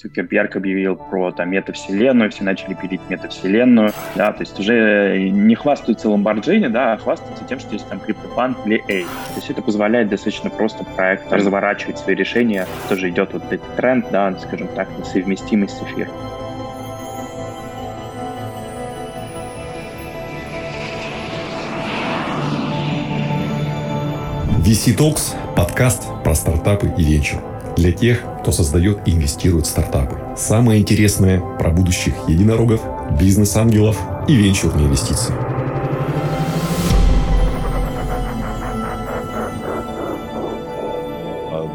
[0.00, 6.08] Цукерберг объявил про там метавселенную, все начали пилить метавселенную, да, то есть уже не хвастаются
[6.08, 9.04] Lamborghini, да, а хвастаются тем, что есть там CryptoPunk или A.
[9.04, 14.06] То есть это позволяет достаточно просто проект разворачивать свои решения, тоже идет вот этот тренд,
[14.10, 15.82] да, скажем так, совместимость с.
[24.64, 27.49] VC Talks– подкаст про стартапы и венчур.
[27.76, 30.16] Для тех, кто создает и инвестирует в стартапы.
[30.36, 32.80] Самое интересное про будущих единорогов,
[33.18, 35.34] бизнес-ангелов и венчурные инвестиции.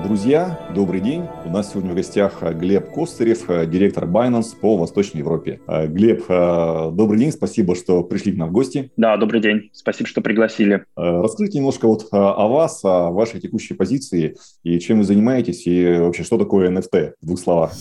[0.06, 1.24] Друзья, добрый день.
[1.46, 5.60] У нас сегодня в гостях Глеб Костырев, директор Binance по Восточной Европе.
[5.68, 8.92] Глеб, добрый день, спасибо, что пришли к нам в гости.
[8.98, 10.86] Да, добрый день, спасибо, что пригласили.
[10.96, 16.24] Расскажите немножко вот о вас, о вашей текущей позиции и чем вы занимаетесь, и вообще,
[16.24, 17.74] что такое NFT в двух словах.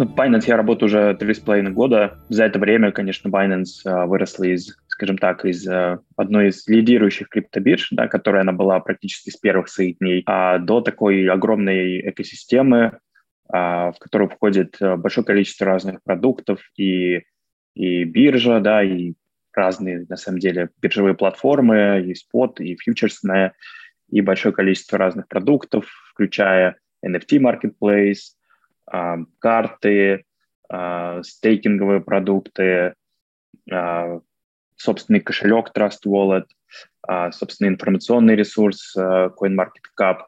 [0.00, 2.18] Ну, Binance я работаю уже три с половиной года.
[2.30, 7.88] За это время, конечно, Binance выросла из скажем так, из э, одной из лидирующих криптобирж,
[7.92, 12.98] да, которая она была практически с первых своих дней, а до такой огромной экосистемы,
[13.50, 17.22] а, в которую входит э, большое количество разных продуктов и,
[17.74, 19.14] и биржа, да, и
[19.54, 23.54] разные, на самом деле, биржевые платформы, и спот, и фьючерсная,
[24.10, 28.34] и большое количество разных продуктов, включая NFT marketplace,
[29.38, 30.24] карты,
[30.68, 32.94] а, стейкинговые продукты,
[34.76, 36.46] собственный кошелек Trust Wallet,
[37.06, 40.18] а, собственный информационный ресурс а, CoinMarketCap,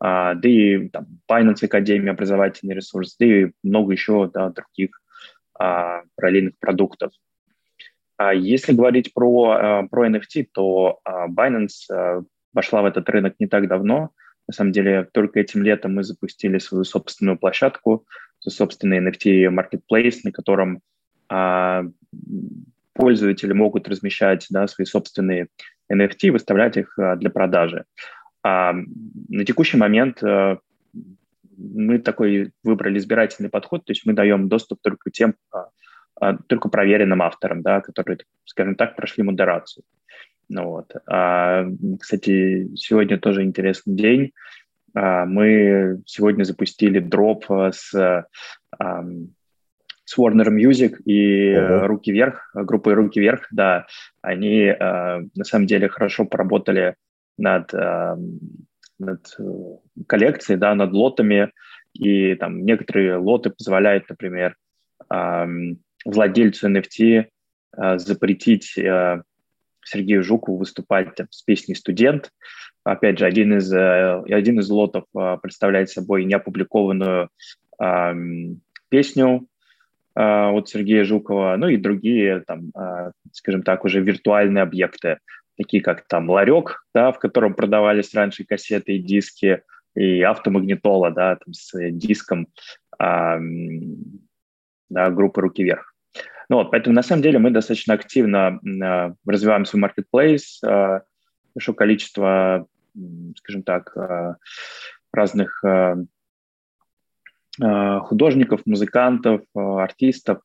[0.00, 5.00] а, да и там, Binance Академия, образовательный ресурс, да и много еще да, других
[6.16, 7.12] параллельных продуктов.
[8.34, 14.10] Если говорить про, про NFT, то Binance вошла в этот рынок не так давно.
[14.52, 18.06] На самом деле, только этим летом мы запустили свою собственную площадку,
[18.38, 20.82] собственный NFT marketplace, на котором
[22.92, 25.48] пользователи могут размещать да, свои собственные
[25.90, 27.86] NFT, выставлять их а, для продажи.
[28.42, 30.58] А на текущий момент а,
[31.56, 35.70] мы такой выбрали избирательный подход, то есть мы даем доступ только тем, а,
[36.20, 39.84] а, только проверенным авторам, да, которые, скажем так, прошли модерацию.
[40.52, 40.92] Ну, вот.
[41.06, 41.64] а,
[41.98, 44.32] кстати, сегодня тоже интересный день.
[44.94, 48.24] А, мы сегодня запустили дроп с а,
[50.04, 51.86] с Warner Music и uh-huh.
[51.86, 53.86] «Руки вверх», группой «Руки вверх», да,
[54.20, 56.96] они э, на самом деле хорошо поработали
[57.38, 58.16] над, э,
[58.98, 59.36] над
[60.06, 61.52] коллекцией, да, над лотами,
[61.94, 64.56] и там некоторые лоты позволяют, например,
[65.10, 65.46] э,
[66.04, 67.24] владельцу NFT
[67.78, 69.22] э, запретить э,
[69.84, 72.30] Сергею Жукову выступать там, с песней «Студент».
[72.84, 77.28] Опять же, один из, э, один из лотов э, представляет собой неопубликованную
[77.80, 78.12] э,
[78.88, 79.48] песню
[80.14, 85.18] а, от Сергея Жукова, ну и другие, там, а, скажем так, уже виртуальные объекты,
[85.56, 89.62] такие как там ларек, да, в котором продавались раньше кассеты и диски,
[89.94, 92.48] и автомагнитола, да, там, с диском
[92.98, 93.38] а,
[94.90, 95.91] да, группы «Руки вверх».
[96.52, 101.00] Ну вот, поэтому на самом деле мы достаточно активно а, развиваем свой marketplace, а,
[101.54, 102.66] большое количество,
[103.38, 104.36] скажем так, а,
[105.12, 105.96] разных а,
[107.60, 110.40] Э, художников, музыкантов, э, артистов.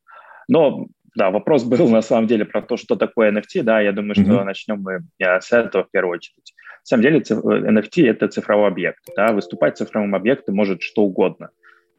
[0.50, 3.64] Но да, вопрос был на самом деле про то, что такое NFT.
[3.64, 4.44] Да, я думаю, что mm-hmm.
[4.44, 6.54] начнем мы с этого в первую очередь.
[6.82, 9.00] На самом деле NFT— это цифровой объект.
[9.16, 9.32] Да?
[9.32, 11.50] Выступать цифровым объектом может что угодно.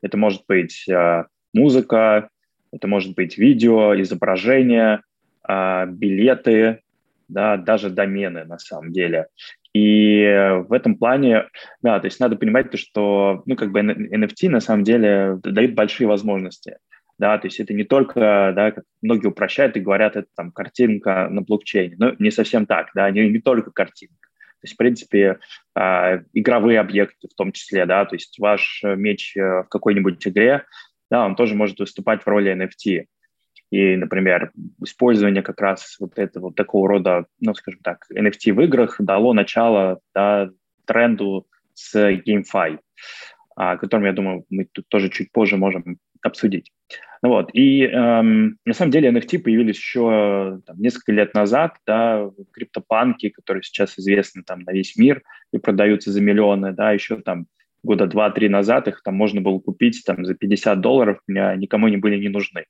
[0.03, 1.25] Это может быть э,
[1.55, 2.29] музыка,
[2.73, 5.03] это может быть видео, изображение,
[5.49, 6.81] э, билеты,
[7.29, 9.27] да, даже домены на самом деле.
[9.75, 10.25] И
[10.67, 11.45] в этом плане,
[11.83, 15.75] да, то есть надо понимать то, что, ну, как бы NFT на самом деле дают
[15.75, 16.79] большие возможности.
[17.19, 21.29] Да, то есть это не только, да, как многие упрощают и говорят, это там картинка
[21.29, 21.97] на блокчейне.
[21.99, 24.29] Но не совсем так, да, не, не только картинка.
[24.61, 25.39] То есть, в принципе,
[25.77, 30.65] э, игровые объекты в том числе, да, то есть ваш меч э, в какой-нибудь игре,
[31.11, 33.07] да, он тоже может выступать в роли NFT.
[33.71, 34.51] И, например,
[34.83, 40.01] использование как раз вот этого такого рода, ну, скажем так, NFT в играх дало начало
[40.15, 40.51] да,
[40.87, 42.79] тренду с GameFi,
[43.57, 46.73] о котором, я думаю, мы тут тоже чуть позже можем обсудить.
[47.21, 52.31] Ну вот, и эм, на самом деле NFT появились еще там, несколько лет назад, да,
[52.53, 55.23] криптопанки, которые сейчас известны там на весь мир
[55.53, 57.47] и продаются за миллионы, да, еще там
[57.83, 61.97] года два-три назад их там можно было купить там за 50 долларов, меня никому не
[61.97, 62.65] были не нужны.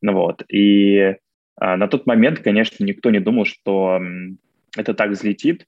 [0.00, 1.16] Ну вот, и
[1.56, 4.00] а, на тот момент, конечно, никто не думал, что
[4.76, 5.66] это так взлетит,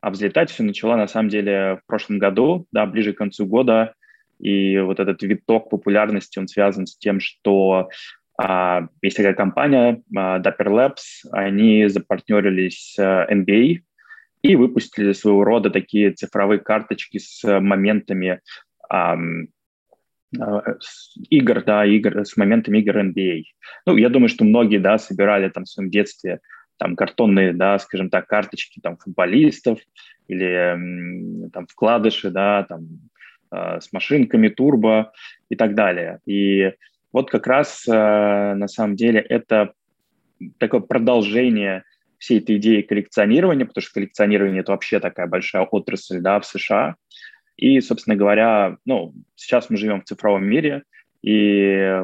[0.00, 3.94] а взлетать все начало на самом деле в прошлом году, да, ближе к концу года,
[4.38, 7.88] И вот этот виток популярности, он связан с тем, что
[8.38, 13.80] а, есть такая компания а, Dapper Labs, они запартнерились с NBA
[14.46, 18.40] и выпустили своего рода такие цифровые карточки с моментами
[18.88, 19.16] а,
[20.80, 23.42] с игр, да, игр, с моментами игр NBA.
[23.86, 26.40] Ну, я думаю, что многие, да, собирали там в своем детстве
[26.78, 29.80] там картонные, да, скажем так, карточки там футболистов
[30.28, 32.86] или там вкладыши, да, там
[33.50, 35.12] с машинками, турбо
[35.48, 36.18] и так далее.
[36.26, 36.72] И
[37.12, 39.72] вот как раз э, на самом деле это
[40.58, 41.84] такое продолжение
[42.18, 46.96] всей этой идеи коллекционирования, потому что коллекционирование– это вообще такая большая отрасль да, в США.
[47.56, 50.82] И, собственно говоря, ну, сейчас мы живем в цифровом мире,
[51.22, 52.02] и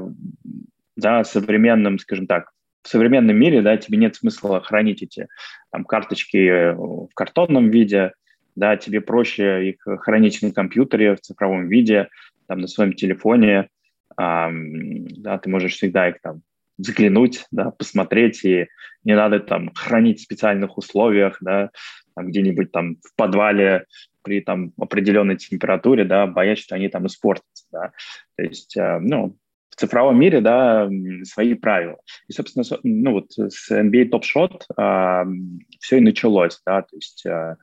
[0.97, 2.51] да, современным, скажем так,
[2.83, 5.29] в современном мире, да, тебе нет смысла хранить эти
[5.71, 8.13] там, карточки в картонном виде,
[8.57, 12.09] да, тебе проще их хранить на компьютере в цифровом виде,
[12.49, 13.69] там, на своем телефоне,
[14.17, 16.43] да, ты можешь всегда их там
[16.83, 18.69] заглянуть, да, посмотреть, и
[19.05, 21.71] не надо там хранить в специальных условиях, да,
[22.15, 23.87] там, где-нибудь там в подвале
[24.23, 27.93] при там определенной температуре, да, боясь, что они там испортятся, да.
[28.37, 29.37] То есть, э, ну,
[29.71, 30.89] в цифровом мире, да,
[31.25, 31.99] свои правила.
[32.29, 35.25] И, собственно, ну вот с NBA Top Shot э,
[35.81, 37.57] все и началось, да, то есть э,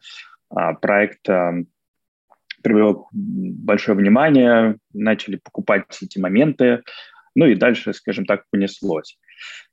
[0.82, 1.66] проект э,
[2.64, 6.84] привлек большое внимание, начали покупать эти моменты,
[7.40, 9.18] ну и дальше, скажем так, понеслось.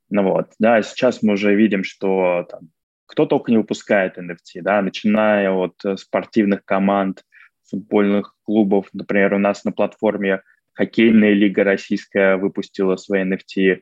[0.09, 2.69] Ну вот, да, сейчас мы уже видим, что там,
[3.05, 7.23] кто только не выпускает NFT, да, начиная от спортивных команд,
[7.69, 13.81] футбольных клубов, например, у нас на платформе хоккейная лига российская выпустила свои NFT,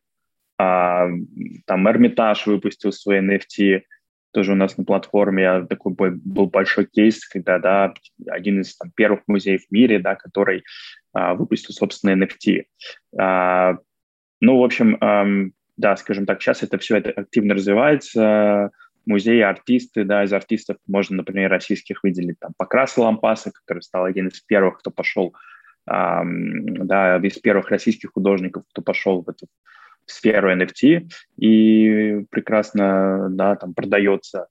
[0.58, 1.08] а,
[1.68, 3.84] там Эрмитаж выпустил свои NFT,
[4.32, 7.94] тоже у нас на платформе такой был большой кейс, когда да,
[8.28, 10.64] один из там, первых музеев в мире, да, который
[11.05, 12.64] а, выпустил собственные NFT.
[13.18, 13.78] А,
[14.42, 15.26] ну, в общем, а,
[15.78, 18.72] да, скажем так, сейчас это все это активно развивается.
[19.06, 24.28] Музеи, артисты, да, из артистов можно, например, российских выделить там Покраса Лампаса, который стал один
[24.28, 25.36] из первых, кто пошел,
[25.88, 29.48] а, да, из первых российских художников, кто пошел в эту
[30.06, 31.08] сферу NFT
[31.38, 34.48] и прекрасно, да, там продается,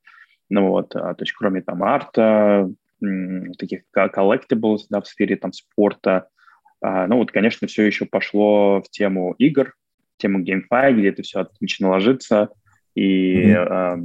[0.49, 2.70] ну вот, а, то есть кроме там арта,
[3.58, 6.34] таких collectibles, да, в сфере там спорта, а,
[6.85, 9.75] ну вот, конечно, все еще пошло в тему игр,
[10.17, 12.51] в тему GameFi, где это все отлично ложится,
[12.95, 13.97] и mm-hmm.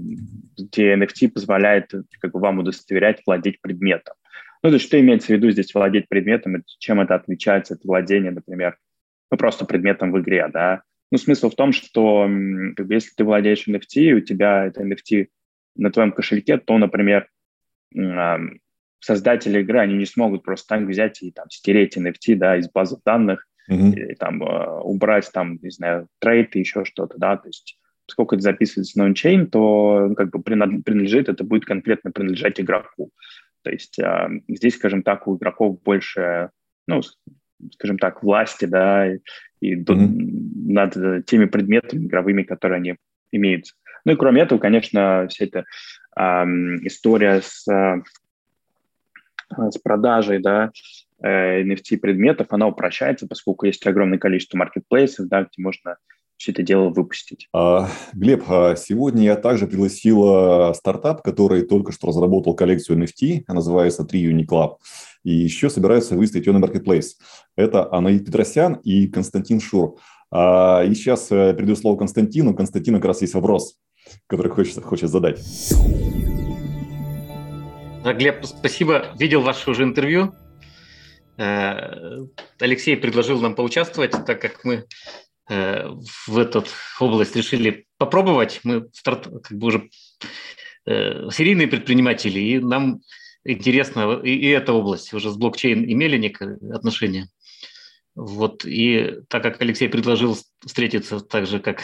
[0.58, 4.16] где NFT позволяет как бы, вам удостоверять владеть предметом.
[4.64, 8.31] Ну, то есть что имеется в виду здесь владеть предметом, чем это отличается от владения,
[8.31, 8.78] например,
[9.31, 12.30] ну, просто предметом в игре, да, ну, смысл в том, что
[12.76, 15.28] как бы, если ты владеешь NFT, и у тебя это NFT
[15.76, 17.28] на твоем кошельке, то, например,
[19.00, 22.98] создатели игры, они не смогут просто так взять и там стереть NFT, да, из базы
[23.06, 23.92] данных, mm-hmm.
[23.92, 28.36] или там а, убрать там, не знаю, трейд и еще что-то, да, то есть поскольку
[28.36, 33.12] это записывается на ончейн, то ну, как бы принадлежит, это будет конкретно принадлежать игроку.
[33.62, 36.50] То есть э, здесь, скажем так, у игроков больше,
[36.88, 37.02] ну,
[37.74, 39.19] скажем так, власти, да, и,
[39.62, 40.07] и mm-hmm.
[40.72, 42.95] над теми предметами игровыми, которые они
[43.31, 43.66] имеют.
[44.06, 45.66] Ну и кроме этого, конечно, вся эта
[46.18, 46.22] э,
[46.84, 48.02] история с, э,
[49.50, 50.72] с продажей, да,
[51.22, 55.97] э, NFT предметов, она упрощается, поскольку есть огромное количество маркетплейсов, да, где можно
[56.38, 57.50] все это дело выпустить.
[57.54, 64.06] А, Глеб, а сегодня я также пригласил стартап, который только что разработал коллекцию NFT, называется
[64.06, 64.78] 3 Uni Club,
[65.23, 67.16] и еще собираются выставить ее на Marketplace.
[67.57, 69.97] Это Анаид Петросян и Константин Шур.
[70.31, 72.54] А, и сейчас э, передаю слово Константину.
[72.54, 73.78] Константину как раз есть вопрос,
[74.28, 75.40] который хочет, хочет задать.
[78.03, 79.13] Глеб, спасибо.
[79.18, 80.33] Видел ваше уже интервью.
[81.37, 82.25] Э,
[82.59, 84.85] Алексей предложил нам поучаствовать, так как мы
[85.49, 85.87] Э,
[86.27, 86.63] в эту
[86.99, 88.61] область решили попробовать.
[88.63, 89.89] Мы старт, как бы уже
[90.85, 93.01] э, серийные предприниматели, и нам
[93.44, 95.11] интересно и, и эта область.
[95.13, 97.29] Уже с блокчейн имели некое отношение.
[98.13, 101.81] Вот, и так как Алексей предложил встретиться так же, как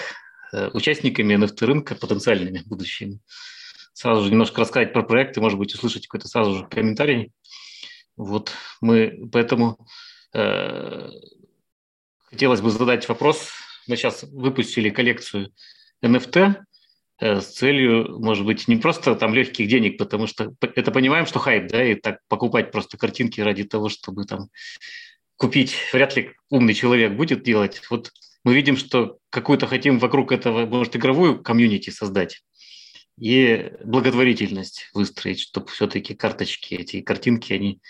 [0.74, 3.20] участниками NFT рынка, потенциальными будущими,
[3.96, 7.32] сразу же немножко рассказать про проект и, может быть, услышать какой-то сразу же комментарий.
[8.16, 9.88] Вот мы поэтому
[10.34, 11.10] э,
[12.36, 13.48] Хотелось бы задать вопрос.
[13.88, 15.54] Мы сейчас выпустили коллекцию
[16.04, 16.56] NFT
[17.22, 21.40] э, с целью, может быть, не просто там легких денег, потому что это понимаем, что
[21.40, 24.50] хайп, да, и так покупать просто картинки ради того, чтобы там
[25.38, 27.82] купить, вряд ли умный человек будет делать.
[27.90, 28.12] Вот
[28.44, 32.44] мы видим, что какую-то хотим вокруг этого, может, игровую комьюнити создать
[33.18, 37.82] и благотворительность выстроить, чтобы все-таки карточки, эти картинки, они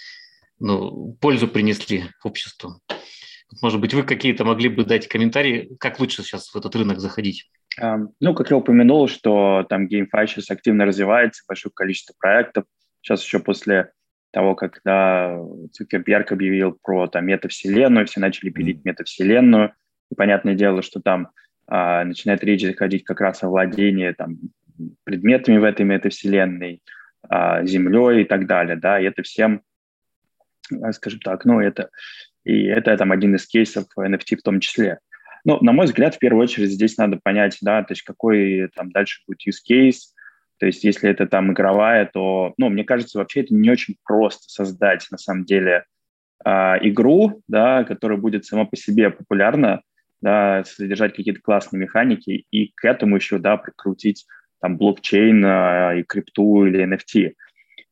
[0.59, 2.79] ну, пользу принесли обществу.
[3.61, 7.49] Может быть, вы какие-то могли бы дать комментарии, как лучше сейчас в этот рынок заходить?
[8.19, 12.65] Ну, как я упомянул, что там GameFi сейчас активно развивается, большое количество проектов.
[13.01, 13.91] Сейчас еще после
[14.31, 15.37] того, когда
[15.73, 19.73] Цукерберг объявил про там, метавселенную, все начали пилить метавселенную.
[20.11, 21.29] И понятное дело, что там
[21.67, 24.37] а, начинает речь заходить как раз о владении там,
[25.03, 26.81] предметами в этой метавселенной,
[27.27, 28.75] а, землей и так далее.
[28.75, 28.99] Да?
[28.99, 29.61] И это всем,
[30.81, 31.89] а, скажем так, ну, это,
[32.43, 34.99] и это там один из кейсов NFT в том числе.
[35.43, 38.91] Ну, на мой взгляд, в первую очередь здесь надо понять, да, то есть какой там
[38.91, 40.15] дальше будет use case,
[40.57, 44.49] то есть если это там игровая, то, ну, мне кажется, вообще это не очень просто
[44.49, 45.85] создать на самом деле
[46.43, 46.49] э,
[46.81, 49.81] игру, да, которая будет сама по себе популярна,
[50.21, 54.25] да, содержать какие-то классные механики и к этому еще, да, прикрутить
[54.65, 57.33] там блокчейн э, и крипту или NFT.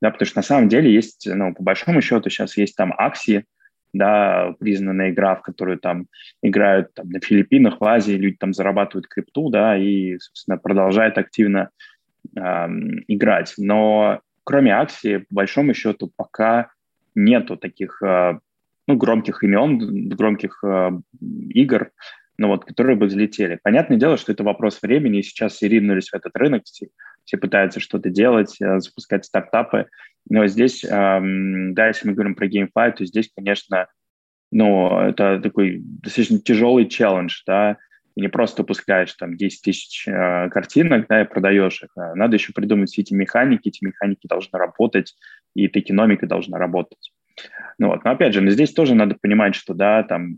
[0.02, 3.46] Да, потому что на самом деле есть, ну, по большому счету сейчас есть там акции,
[3.94, 6.08] да, признанная игра, в которую там
[6.42, 11.70] играют там, на Филиппинах, в Азии, люди там зарабатывают крипту, да, и, собственно, продолжают активно
[12.36, 12.42] э,
[13.08, 13.54] играть.
[13.58, 16.72] Но кроме акции, по большому счету, пока
[17.14, 18.40] нету таких э,
[18.88, 20.90] ну, громких имен, громких э,
[21.50, 21.92] игр,
[22.38, 23.60] ну вот, которые бы взлетели.
[23.62, 26.88] Понятное дело, что это вопрос времени, и сейчас все ринулись в этот рынок, все,
[27.26, 29.88] все пытаются что-то делать, э, запускать стартапы.
[30.30, 33.88] Но здесь, эм, да, если мы говорим про GameFi, то здесь, конечно,
[34.52, 37.78] ну, это такой достаточно тяжелый челлендж, да,
[38.16, 41.90] и не просто выпускаешь там 10 тысяч э, картинок, да, и продаешь их.
[41.96, 45.16] А надо еще придумать все эти механики, эти механики должны работать,
[45.56, 47.12] и токеномика должна работать.
[47.80, 50.38] Ну вот, но опять же, но здесь тоже надо понимать, что, да, там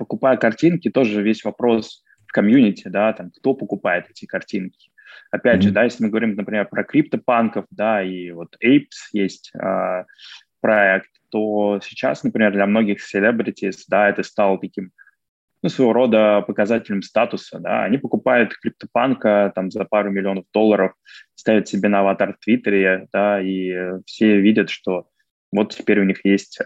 [0.00, 4.90] покупая картинки, тоже весь вопрос в комьюнити, да, там, кто покупает эти картинки.
[5.30, 5.62] Опять mm-hmm.
[5.62, 10.04] же, да, если мы говорим, например, про криптопанков, да, и вот Apes есть э,
[10.62, 14.90] проект, то сейчас, например, для многих celebrities, да, это стало таким,
[15.62, 20.94] ну, своего рода показателем статуса, да, они покупают криптопанка там за пару миллионов долларов,
[21.34, 25.08] ставят себе на аватар в Твиттере, да, и все видят, что
[25.52, 26.58] вот теперь у них есть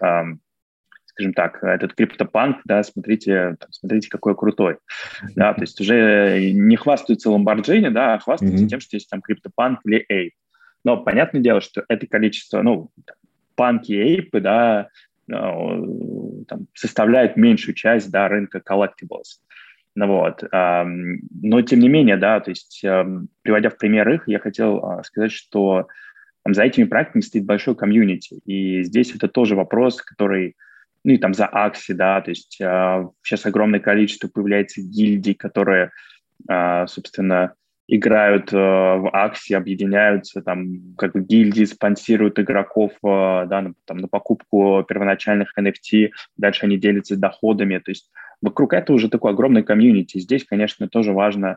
[1.15, 4.79] скажем так, этот криптопанк, да, смотрите, там, смотрите, какой крутой,
[5.37, 8.69] да, то есть уже не хвастаются Lamborghini, да, а хвастаются mm-hmm.
[8.69, 10.33] тем, что есть там криптопанк или Ape.
[10.85, 12.91] Но понятное дело, что это количество, ну,
[13.55, 14.89] панки и эйпы, да,
[15.29, 19.39] ну, там, составляет меньшую часть, да, рынка collectibles.
[19.95, 22.81] Ну вот, но тем не менее, да, то есть
[23.43, 25.87] приводя в пример их, я хотел а, сказать, что
[26.43, 30.57] там, за этими проектами стоит большой комьюнити, и здесь это тоже вопрос, который
[31.05, 35.91] ну и там за Акси, да, то есть э, сейчас огромное количество появляется гильдий, которые,
[36.49, 37.55] э, собственно,
[37.87, 43.99] играют э, в Акси, объединяются, там, как бы гильдии спонсируют игроков, э, да, на, там,
[43.99, 49.63] на покупку первоначальных NFT, дальше они делятся доходами, то есть вокруг этого уже такой огромный
[49.63, 50.19] комьюнити.
[50.19, 51.57] Здесь, конечно, тоже важно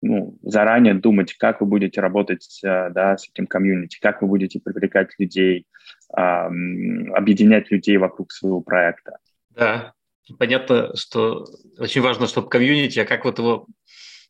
[0.00, 4.60] ну, заранее думать, как вы будете работать э, да, с этим комьюнити, как вы будете
[4.60, 5.66] привлекать людей,
[6.10, 9.18] объединять людей вокруг своего проекта.
[9.50, 9.92] Да,
[10.38, 11.46] понятно, что
[11.78, 13.66] очень важно, чтобы комьюнити, а как вот его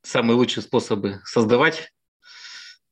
[0.03, 1.93] самые лучшие способы создавать,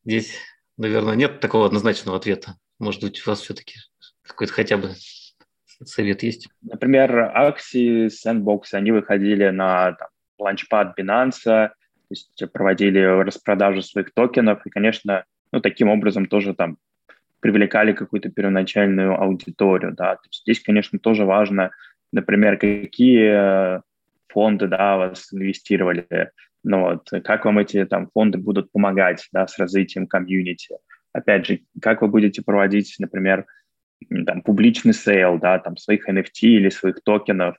[0.04, 0.36] здесь,
[0.76, 2.56] наверное, нет такого однозначного ответа.
[2.78, 3.74] Может быть, у вас все-таки
[4.22, 4.92] какой-то хотя бы
[5.84, 6.48] совет есть?
[6.62, 11.70] Например, акции Sandbox, они выходили на там, ланчпад Binance,
[12.08, 16.78] то есть проводили распродажу своих токенов, и, конечно, ну, таким образом тоже там
[17.40, 21.70] привлекали какую-то первоначальную аудиторию, да, то есть здесь, конечно, тоже важно,
[22.12, 23.82] например, какие
[24.28, 26.30] фонды, да, вас инвестировали,
[26.64, 30.76] ну вот, как вам эти там фонды будут помогать, да, с развитием комьюнити,
[31.12, 33.46] опять же, как вы будете проводить, например,
[34.26, 37.56] там, публичный sale, да, там, своих NFT или своих токенов,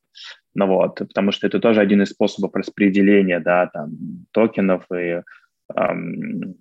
[0.58, 3.92] ну вот, потому что это тоже один из способов распределения, да, там,
[4.32, 5.22] токенов и
[5.76, 6.56] эм,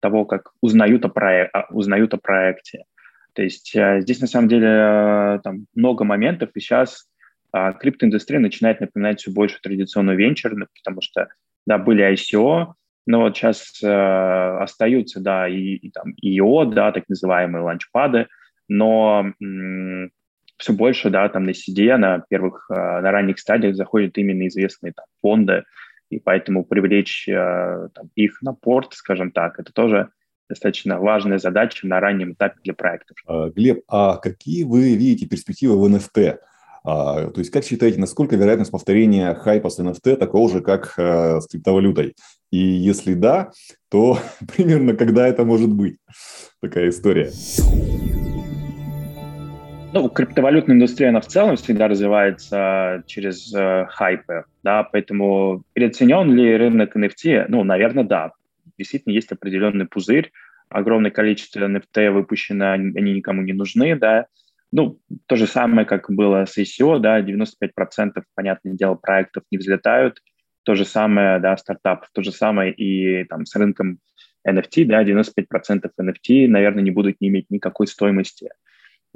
[0.00, 2.86] того, как узнают о, проек- узнают о проекте.
[3.34, 7.08] То есть э, здесь на самом деле э, там много моментов, и сейчас
[7.52, 11.28] э, криптоиндустрия начинает напоминать все больше традиционную венчурную, потому что,
[11.68, 12.72] да, были ICO,
[13.06, 18.26] но вот сейчас э, остаются, да, и, и там IO, да, так называемые ланчпады,
[18.66, 20.10] но м-
[20.56, 24.92] все больше, да, там на CD, на первых, э, на ранних стадиях заходят именно известные
[24.92, 25.64] там, фонды,
[26.10, 30.10] и поэтому привлечь э, там, их на порт, скажем так, это тоже
[30.48, 33.16] достаточно важная задача на раннем этапе для проектов.
[33.26, 36.38] А, Глеб, а какие вы видите перспективы в NFT?
[36.84, 41.40] А, то есть, как считаете, насколько вероятность повторения хайпа с NFT такого же, как э,
[41.40, 42.14] с криптовалютой?
[42.52, 43.50] И если да,
[43.90, 44.18] то
[44.56, 45.98] примерно когда это может быть?
[46.60, 47.32] Такая история.
[49.96, 56.54] Ну, криптовалютная индустрия, она в целом всегда развивается через э, хайпы, да, поэтому переоценен ли
[56.54, 57.46] рынок NFT?
[57.48, 58.32] Ну, наверное, да.
[58.76, 60.32] Действительно, есть определенный пузырь,
[60.68, 64.26] огромное количество NFT выпущено, они никому не нужны, да.
[64.70, 70.20] Ну, то же самое, как было с ICO, да, 95%, понятное дело, проектов не взлетают,
[70.64, 74.00] то же самое, да, стартапов, то же самое и там с рынком
[74.46, 78.50] NFT, да, 95% NFT, наверное, не будут не иметь никакой стоимости.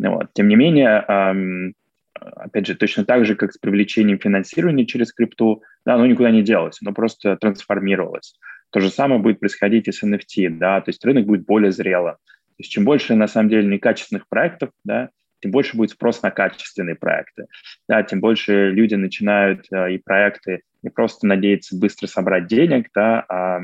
[0.09, 0.33] Вот.
[0.33, 1.75] Тем не менее,
[2.15, 6.43] опять же, точно так же, как с привлечением финансирования через крипту, да, оно никуда не
[6.43, 8.35] делось, оно просто трансформировалось.
[8.71, 12.13] То же самое будет происходить и с NFT, да, то есть рынок будет более зрело.
[12.13, 16.31] То есть чем больше, на самом деле, некачественных проектов, да, тем больше будет спрос на
[16.31, 17.47] качественные проекты.
[17.89, 23.25] Да, тем больше люди начинают э, и проекты не просто надеяться быстро собрать денег, да,
[23.29, 23.61] а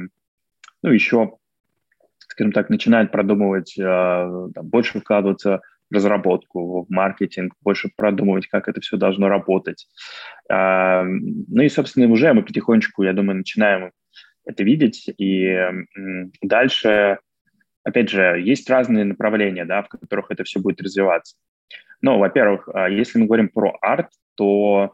[0.82, 1.36] ну, еще,
[2.18, 8.80] скажем так, начинают продумывать, э, там, больше вкладываться разработку, в маркетинг, больше продумывать, как это
[8.80, 9.86] все должно работать.
[10.48, 13.92] Ну и, собственно, уже мы потихонечку, я думаю, начинаем
[14.44, 15.08] это видеть.
[15.18, 15.56] И
[16.42, 17.18] дальше,
[17.84, 21.36] опять же, есть разные направления, да, в которых это все будет развиваться.
[22.02, 24.92] Ну, во-первых, а, если мы говорим про арт, то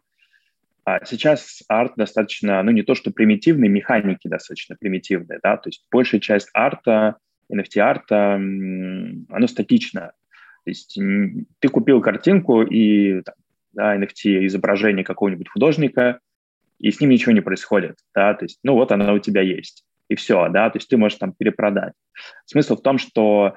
[0.84, 5.84] а, сейчас арт достаточно, ну, не то что примитивный, механики достаточно примитивные, да, то есть
[5.90, 7.16] большая часть арта,
[7.52, 10.12] NFT-арта, оно статично.
[10.64, 10.99] То есть
[11.59, 13.23] ты купил картинку и
[13.73, 16.21] да, NFT изображение какого-нибудь художника,
[16.78, 19.85] и с ним ничего не происходит, да, то есть, ну вот она у тебя есть,
[20.09, 21.95] и все, да, то есть ты можешь там перепродать.
[22.45, 23.57] Смысл в том, что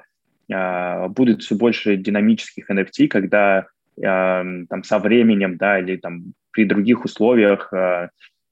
[0.50, 6.64] э, будет все больше динамических NFT, когда э, там со временем, да, или там при
[6.64, 8.10] других условиях э,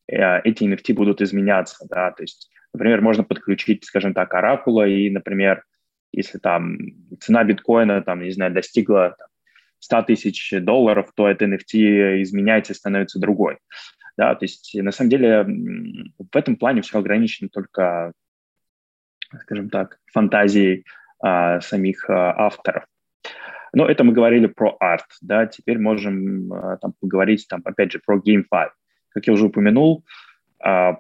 [0.09, 5.09] э, эти NFT будут изменяться, да, то есть, например, можно подключить, скажем так, оракула и,
[5.09, 5.63] например,
[6.17, 6.79] если там
[7.21, 9.29] цена биткоина, там, не знаю, достигла там,
[9.81, 13.59] 100 тысяч долларов, то это NFT изменяется и становится другой.
[14.17, 18.13] Да, то есть на самом деле в этом плане все ограничено только,
[19.41, 20.85] скажем так, фантазией
[21.19, 22.85] а, самих а, авторов.
[23.73, 28.01] Но это мы говорили про арт, да, теперь можем а, там поговорить, там, опять же,
[28.05, 28.71] про GameFi.
[29.09, 30.05] Как я уже упомянул,
[30.61, 30.99] а,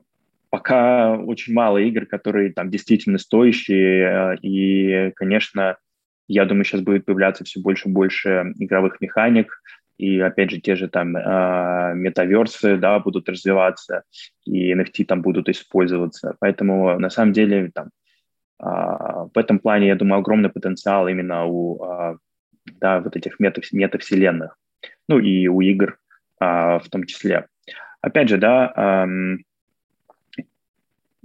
[0.54, 5.78] пока очень мало игр, которые там действительно стоящие, и, конечно,
[6.28, 9.60] я думаю, сейчас будет появляться все больше и больше игровых механик,
[9.98, 14.04] и, опять же, те же там э, метаверсы, да, будут развиваться,
[14.44, 16.36] и NFT там будут использоваться.
[16.38, 17.88] Поэтому, на самом деле, там,
[18.60, 18.64] э,
[19.34, 22.16] в этом плане, я думаю, огромный потенциал именно у, э,
[22.80, 24.56] да, вот этих мета, метавселенных,
[25.08, 25.98] ну, и у игр
[26.38, 27.46] в том числе.
[28.02, 29.06] Опять же, да,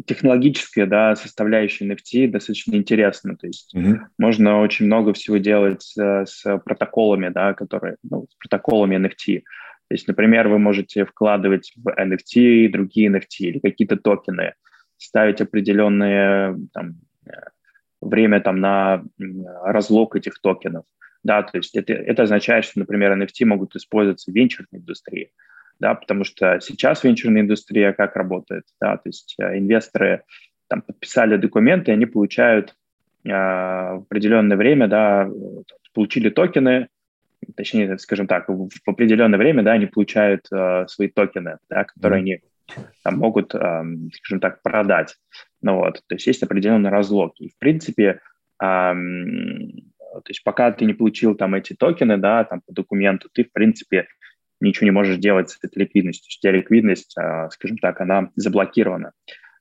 [0.06, 3.36] технологическая да, составляющая NFT достаточно интересна.
[3.38, 3.98] То есть mm-hmm.
[4.18, 9.40] можно очень много всего делать с, с протоколами, да, которые, ну, с протоколами NFT.
[9.40, 14.54] То есть, например, вы можете вкладывать в NFT другие NFT или какие-то токены,
[14.98, 16.96] ставить определенное там,
[18.02, 19.04] время там, на
[19.64, 20.86] разлог этих токенов.
[21.24, 25.32] Да, то есть это, это означает, что, например, NFT могут использоваться в венчурной индустрии
[25.80, 30.24] да, потому что сейчас венчурная индустрия как работает, да, то есть э, инвесторы
[30.68, 32.76] там подписали документы, они получают
[33.26, 35.30] э, в определенное время, да,
[35.94, 36.90] получили токены,
[37.56, 42.20] точнее, скажем так, в, в определенное время, да, они получают э, свои токены, да, которые
[42.20, 42.24] mm-hmm.
[42.24, 42.40] они
[43.04, 45.16] там могут, э, скажем так, продать.
[45.62, 47.34] Ну вот, то есть есть определенный разлог.
[47.40, 48.20] И, в принципе,
[48.62, 48.94] э,
[50.12, 53.52] то есть пока ты не получил там эти токены, да, там по документу, ты, в
[53.52, 54.08] принципе,
[54.60, 56.28] ничего не можешь делать с этой ликвидностью.
[56.28, 59.12] У тебя ликвидность, а, скажем так, она заблокирована.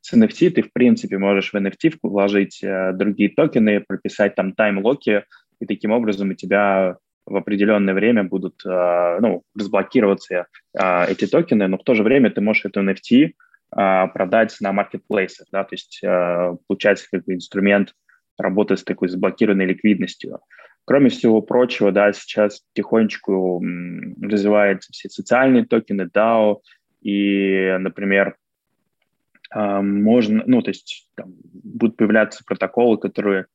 [0.01, 5.25] С NFT ты, в принципе, можешь в NFT вложить э, другие токены, прописать там тайм-локи,
[5.61, 10.47] и таким образом у тебя в определенное время будут э, ну, разблокироваться
[10.79, 13.33] э, эти токены, но в то же время ты можешь эту NFT
[13.71, 16.01] продать на маркетплейсах, да, то есть
[16.67, 17.93] получается как бы инструмент
[18.39, 20.41] работы с такой заблокированной ликвидностью.
[20.89, 23.63] Кроме всего прочего, да, сейчас потихонечку
[24.23, 26.61] развиваются все социальные токены, DAO,
[27.03, 28.37] и, например,
[29.51, 33.49] а, можно, ну, то есть там, будут появляться протоколы, которые,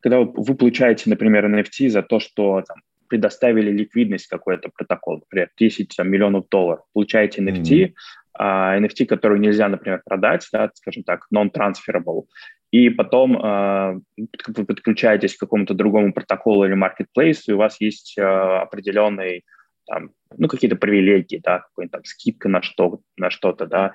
[0.00, 5.94] когда вы получаете, например, NFT за то, что там, предоставили ликвидность какой-то протокол, например, 10
[5.96, 7.92] там, миллионов долларов, получаете NFT, mm-hmm.
[8.38, 12.24] uh, NFT, который нельзя, например, продать, да, скажем так, non-transferable,
[12.70, 14.00] и потом э,
[14.48, 19.44] вы подключаетесь к какому-то другому протоколу или marketplace, и у вас есть э, определенный,
[19.86, 23.94] там, ну, какие-то привилегии, да, какая-то там скидка на, что, на что-то, да,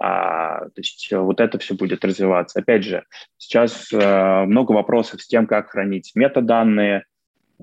[0.00, 2.60] а, то есть вот это все будет развиваться.
[2.60, 3.04] Опять же,
[3.36, 7.04] сейчас э, много вопросов с тем, как хранить метаданные,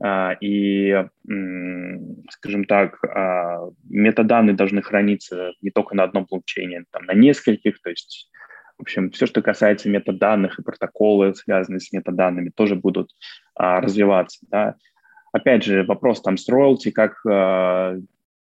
[0.01, 1.05] а, и,
[2.29, 7.89] скажем так, а, метаданные должны храниться не только на одном блокчейне, там, на нескольких, то
[7.89, 8.29] есть,
[8.77, 13.11] в общем, все, что касается метаданных и протоколы, связанные с метаданными, тоже будут
[13.55, 14.39] а, развиваться.
[14.49, 14.75] Да.
[15.31, 17.21] Опять же, вопрос там с роялти, как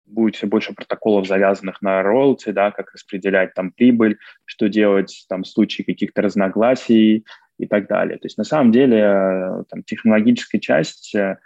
[0.06, 5.44] будет все больше протоколов, завязанных на роялти, да, как распределять там прибыль, что делать там
[5.44, 7.24] в случае каких-то разногласий,
[7.62, 8.18] и так далее.
[8.18, 11.38] То есть на самом деле э, там, технологическая часть, э,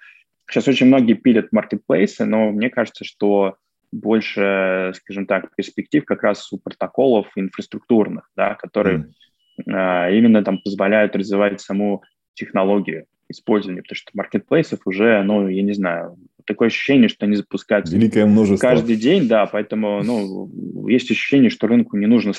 [0.50, 3.58] сейчас очень многие пилят маркетплейсы, но мне кажется, что
[4.01, 9.12] больше, скажем так, перспектив как раз у протоколов инфраструктурных, да, которые
[9.60, 10.17] mm.
[10.17, 12.03] именно там позволяют развивать саму
[12.34, 17.95] технологию использования, потому что маркетплейсов уже, ну, я не знаю, такое ощущение, что они запускаются
[17.95, 18.67] Великое множество.
[18.67, 22.34] каждый день, да, поэтому, ну, есть ощущение, что рынку не нужно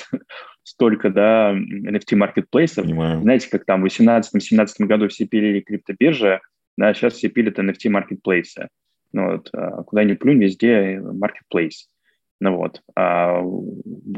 [0.62, 2.86] столько, да, NFT-маркетплейсов.
[3.22, 6.40] Знаете, как там в 2018-2017 году все пилили криптобиржи,
[6.76, 8.68] да, сейчас все пилят NFT-маркетплейсы.
[9.16, 11.88] Ну, вот, а, куда ни плюнь, везде маркетплейс.
[12.38, 12.82] Ну вот.
[12.94, 13.42] А,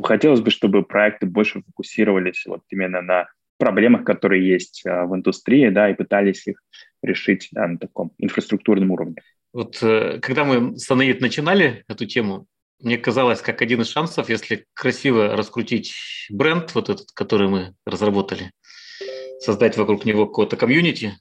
[0.02, 5.68] хотелось бы, чтобы проекты больше фокусировались вот именно на проблемах, которые есть а, в индустрии,
[5.68, 6.60] да, и пытались их
[7.00, 9.22] решить да, на таком инфраструктурном уровне.
[9.52, 12.48] Вот э, когда мы с Анаид начинали эту тему,
[12.80, 15.94] мне казалось, как один из шансов, если красиво раскрутить
[16.28, 18.50] бренд, вот этот, который мы разработали,
[19.38, 21.12] создать вокруг него какое-то комьюнити,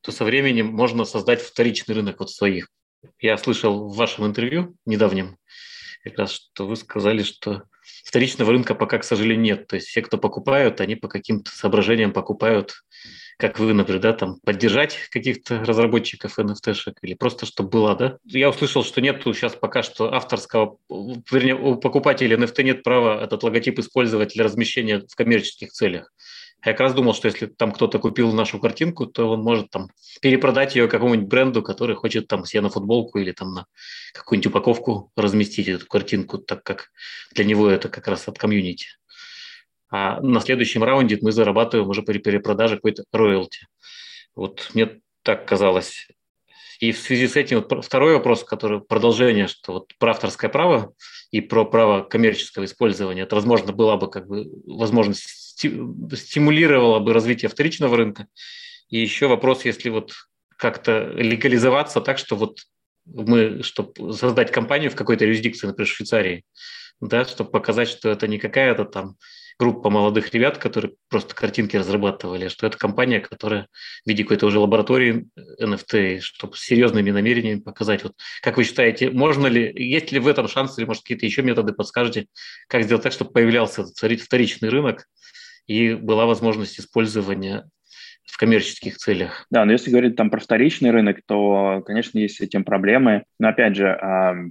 [0.00, 2.70] то со временем можно создать вторичный рынок вот своих.
[3.18, 5.38] Я слышал в вашем интервью недавнем,
[6.04, 7.64] как раз, что вы сказали, что
[8.04, 9.66] вторичного рынка пока, к сожалению, нет.
[9.66, 12.74] То есть все, кто покупают, они по каким-то соображениям покупают
[13.38, 18.18] как вы, например, да, там, поддержать каких-то разработчиков NFT-шек или просто чтобы была, да?
[18.24, 23.42] Я услышал, что нет сейчас пока что авторского, вернее, у покупателя NFT нет права этот
[23.42, 26.12] логотип использовать для размещения в коммерческих целях.
[26.66, 29.88] Я как раз думал, что если там кто-то купил нашу картинку, то он может там
[30.20, 33.66] перепродать ее какому-нибудь бренду, который хочет там себе на футболку или там на
[34.12, 36.90] какую-нибудь упаковку разместить эту картинку, так как
[37.32, 38.88] для него это как раз от комьюнити
[39.88, 43.68] а на следующем раунде мы зарабатываем уже при перепродаже какой-то роялти.
[44.34, 46.08] Вот мне так казалось.
[46.80, 50.92] И в связи с этим вот второй вопрос, который продолжение, что вот про авторское право
[51.30, 57.48] и про право коммерческого использования, это, возможно, была бы как бы возможность стимулировала бы развитие
[57.48, 58.26] вторичного рынка.
[58.88, 60.12] И еще вопрос, если вот
[60.56, 62.60] как-то легализоваться так, что вот
[63.04, 66.44] мы, чтобы создать компанию в какой-то юрисдикции, например, в Швейцарии,
[67.00, 69.16] да, чтобы показать, что это не какая-то там
[69.58, 73.68] группа молодых ребят, которые просто картинки разрабатывали, что это компания, которая
[74.04, 75.26] в виде какой-то уже лаборатории
[75.60, 78.02] NFT, чтобы с серьезными намерениями показать.
[78.02, 81.42] Вот, как вы считаете, можно ли, есть ли в этом шанс, или, может, какие-то еще
[81.42, 82.26] методы подскажете,
[82.68, 85.06] как сделать так, чтобы появлялся этот вторичный рынок
[85.66, 87.68] и была возможность использования
[88.24, 89.46] в коммерческих целях.
[89.50, 93.24] Да, но если говорить там про вторичный рынок, то, конечно, есть с этим проблемы.
[93.38, 93.98] Но опять же,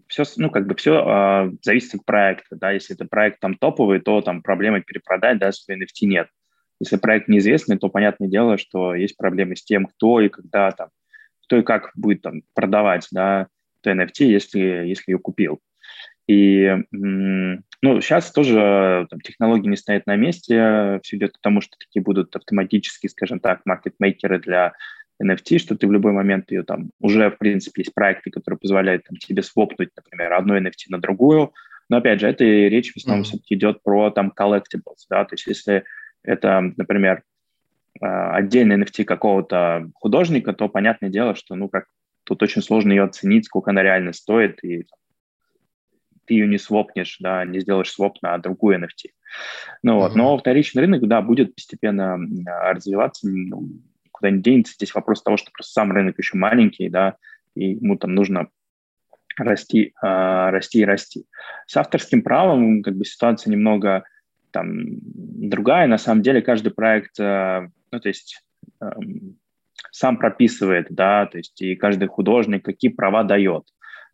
[0.07, 2.55] все, ну, как бы все а, зависит от проекта.
[2.55, 2.71] Да?
[2.71, 6.29] Если это проект там топовый, то там проблемы перепродать, да, что NFT нет.
[6.79, 10.89] Если проект неизвестный, то понятное дело, что есть проблемы с тем, кто и когда там,
[11.43, 13.47] кто и как будет там продавать, да,
[13.81, 15.61] то NFT, если, если ее купил.
[16.27, 16.75] И
[17.85, 22.01] ну, сейчас тоже там, технологии не стоят на месте, все идет к тому, что такие
[22.01, 24.73] будут автоматические, скажем так, маркетмейкеры для
[25.21, 29.03] NFT, что ты в любой момент ее там уже, в принципе, есть проекты, которые позволяют
[29.03, 31.53] там, тебе свопнуть, например, одну NFT на другую.
[31.87, 33.27] Но опять же, это речь в основном mm-hmm.
[33.27, 35.83] все-таки идет про там collectibles, да, то есть если
[36.23, 37.21] это, например,
[38.01, 41.85] а, отдельный NFT какого-то художника, то понятное дело, что, ну, как
[42.23, 44.87] тут очень сложно ее оценить, сколько она реально стоит, и
[46.25, 49.11] ты ее не свопнешь, да, не сделаешь своп на другую NFT.
[49.83, 50.15] Ну, вот.
[50.15, 53.69] Но вторичный рынок, да, будет постепенно развиваться, ну,
[54.11, 54.73] куда не денется.
[54.73, 57.15] Здесь вопрос того, что просто сам рынок еще маленький, да,
[57.55, 58.47] и ему там нужно
[59.37, 61.25] расти, э, расти и расти.
[61.67, 64.03] С авторским правом как бы ситуация немного
[64.51, 65.87] там другая.
[65.87, 68.41] На самом деле каждый проект, э, ну, то есть
[68.81, 68.85] э,
[69.91, 73.63] сам прописывает, да, то есть и каждый художник какие права дает.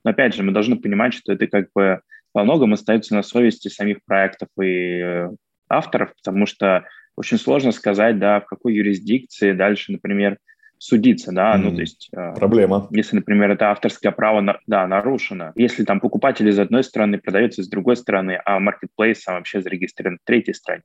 [0.04, 2.02] Но опять же, мы должны понимать, что это как бы
[2.34, 5.30] во многом остается на совести самих проектов и э,
[5.70, 6.86] авторов, потому что
[7.18, 10.38] очень сложно сказать, да, в какой юрисдикции дальше, например,
[10.78, 12.10] судиться, да, mm, ну, то есть...
[12.12, 12.88] Э, Проблема.
[12.90, 15.52] Если, например, это авторское право, да, нарушено.
[15.56, 20.18] Если там покупатель из одной страны продается с другой стороны, а marketplace сам вообще зарегистрирован
[20.18, 20.84] в третьей стране,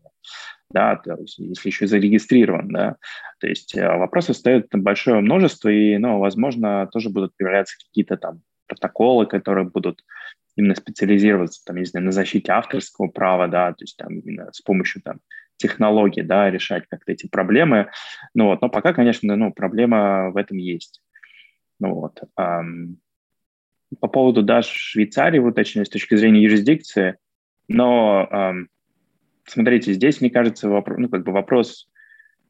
[0.70, 2.96] да, то есть, если еще зарегистрирован, да,
[3.40, 8.42] то есть э, вопросов стоит большое множество, и, ну, возможно, тоже будут появляться какие-то там
[8.66, 10.05] протоколы, которые будут
[10.57, 14.62] именно специализироваться, там, не знаю, на защите авторского права, да, то есть там именно с
[14.62, 15.20] помощью там
[15.57, 17.90] технологий, да, решать как-то эти проблемы.
[18.35, 21.02] Ну вот, но пока, конечно, ну, проблема в этом есть.
[21.79, 22.20] Ну, вот.
[22.35, 27.16] По поводу да, Швейцарии, вот точнее, с точки зрения юрисдикции,
[27.68, 28.55] но
[29.44, 31.88] смотрите, здесь, мне кажется, вопрос, ну, как бы вопрос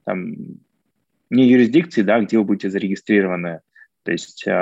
[0.04, 0.34] там,
[1.30, 3.60] не юрисдикции, да, где вы будете зарегистрированы,
[4.06, 4.52] то есть э,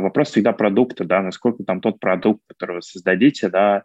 [0.00, 3.82] вопрос всегда продукта, да, насколько там тот продукт, который вы создадите, да,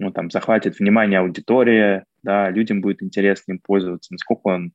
[0.00, 4.72] ну, там, захватит внимание аудитории, да, людям будет интересно им пользоваться, насколько он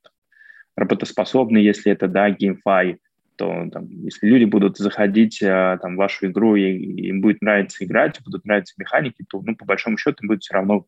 [0.77, 2.99] работоспособный, если это, да, GameFi,
[3.35, 6.71] то там, если люди будут заходить а, там, в вашу игру и,
[7.09, 10.53] им будет нравиться играть, будут нравиться механики, то, ну, по большому счету, им будет все
[10.53, 10.85] равно,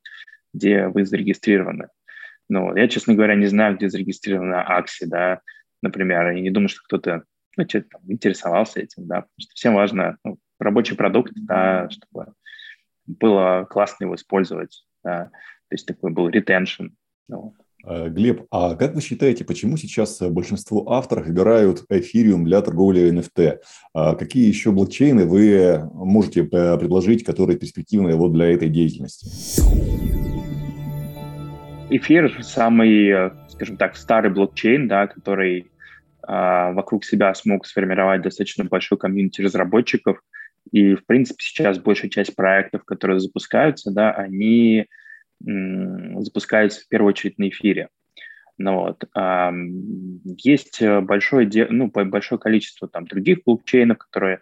[0.54, 1.89] где вы зарегистрированы.
[2.48, 5.42] Ну, я, честно говоря, не знаю, где зарегистрирована Акси, да,
[5.82, 7.24] например, и не думаю, что кто-то
[7.58, 12.34] ну, что там, интересовался этим, да, потому что всем важно ну, рабочий продукт, да, чтобы
[13.06, 16.92] было классно его использовать, да, то есть такой был retention.
[17.28, 23.12] Ну, Э, Глеб, а как вы считаете, почему сейчас большинство авторов выбирают эфириум для торговли
[23.12, 23.58] NFT?
[23.94, 29.28] А какие еще блокчейны вы можете э, предложить, которые перспективные вот для этой деятельности?
[31.89, 35.68] Эфир самый, э, скажем так, старый блокчейн, да, который
[36.25, 40.21] вокруг себя смог сформировать достаточно большой комьюнити разработчиков.
[40.71, 44.88] И, в принципе, сейчас большая часть проектов, которые запускаются, да, они
[45.41, 47.89] запускается в первую очередь на эфире.
[48.57, 49.03] Ну, вот.
[50.38, 54.39] Есть большое, ну, большое количество там, других блокчейнов, которые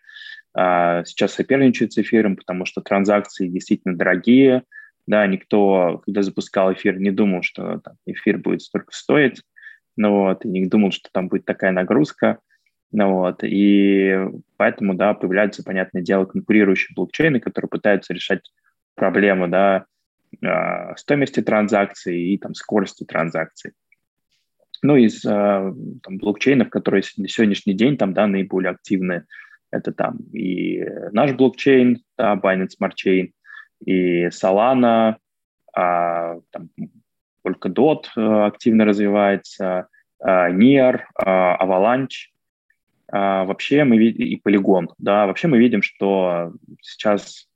[0.53, 4.63] а, сейчас соперничают с эфиром, потому что транзакции действительно дорогие.
[5.07, 9.41] Да, никто, когда запускал эфир, не думал, что там, эфир будет столько стоить.
[9.97, 12.39] Ну, вот, и не думал, что там будет такая нагрузка.
[12.91, 14.17] Ну, вот, и
[14.57, 18.41] поэтому, да, появляются, понятное дело, конкурирующие блокчейны, которые пытаются решать
[18.95, 19.85] проблему, да,
[20.43, 23.71] а, стоимости транзакций и там, скорости транзакций.
[24.81, 25.73] Ну, из а,
[26.03, 29.25] там, блокчейнов, которые на сегодняшний день там, да, наиболее активны,
[29.71, 33.31] это там и наш блокчейн, да, Binance Smart Chain,
[33.85, 35.15] и Solana,
[35.73, 36.69] а, там,
[37.43, 39.87] Polkadot а, активно развивается,
[40.19, 42.29] а, NIR, а, Avalanche.
[43.13, 47.49] Вообще мы видим, и Polygon, да, вообще мы видим, что сейчас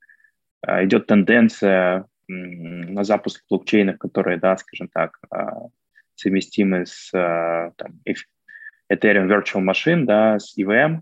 [0.66, 5.18] идет тенденция на запуск блокчейнов, которые, да, скажем так,
[6.14, 8.02] совместимы с там,
[8.92, 11.00] Ethereum Virtual Machine, да, с EVM.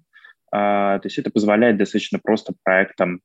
[0.52, 3.22] То есть это позволяет достаточно просто проектам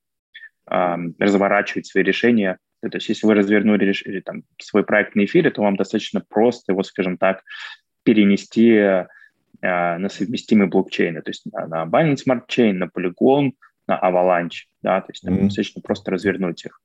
[0.66, 2.58] разворачивать свои решения.
[2.82, 3.92] То есть если вы развернули
[4.24, 7.42] там, свой проект на эфире, то вам достаточно просто его, скажем так,
[8.02, 9.04] перенести
[9.62, 13.52] на совместимые блокчейны, то есть на, на Binance Smart Chain, на Polygon,
[13.86, 15.44] на Avalanche, да, то есть там mm-hmm.
[15.44, 16.80] достаточно просто развернуть их.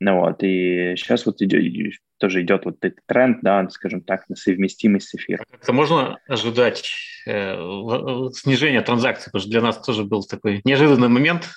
[0.00, 4.36] Ну вот, и сейчас вот идет, тоже идет вот этот тренд, да, скажем так, на
[4.36, 5.44] совместимость с эфиром.
[5.52, 6.90] Это можно ожидать
[7.26, 7.54] э,
[8.32, 11.48] снижения транзакций, потому что для нас тоже был такой неожиданный момент, э,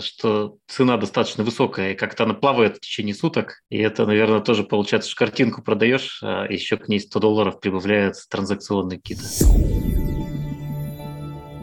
[0.00, 4.64] что цена достаточно высокая, и как-то она плавает в течение суток, и это, наверное, тоже
[4.64, 9.24] получается, что картинку продаешь, а еще к ней 100 долларов прибавляются транзакционные какие-то.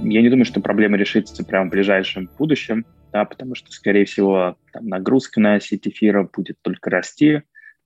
[0.05, 4.57] Я не думаю, что проблема решится прямо в ближайшем будущем, да, потому что, скорее всего,
[4.71, 7.43] там, нагрузка на сеть эфира будет только расти,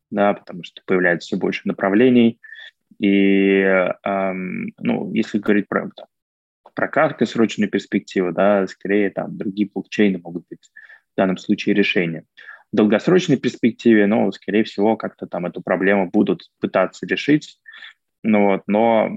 [0.10, 2.40] да, потому что появляется все больше направлений.
[3.00, 3.60] И,
[4.04, 6.08] эм, ну, если говорить про, там,
[6.78, 10.70] про краткосрочную перспективу, да, скорее там другие блокчейны могут быть
[11.14, 12.26] в данном случае решением.
[12.72, 17.60] В долгосрочной перспективе, ну, скорее всего, как-то там эту проблему будут пытаться решить,
[18.22, 19.10] ну, вот, но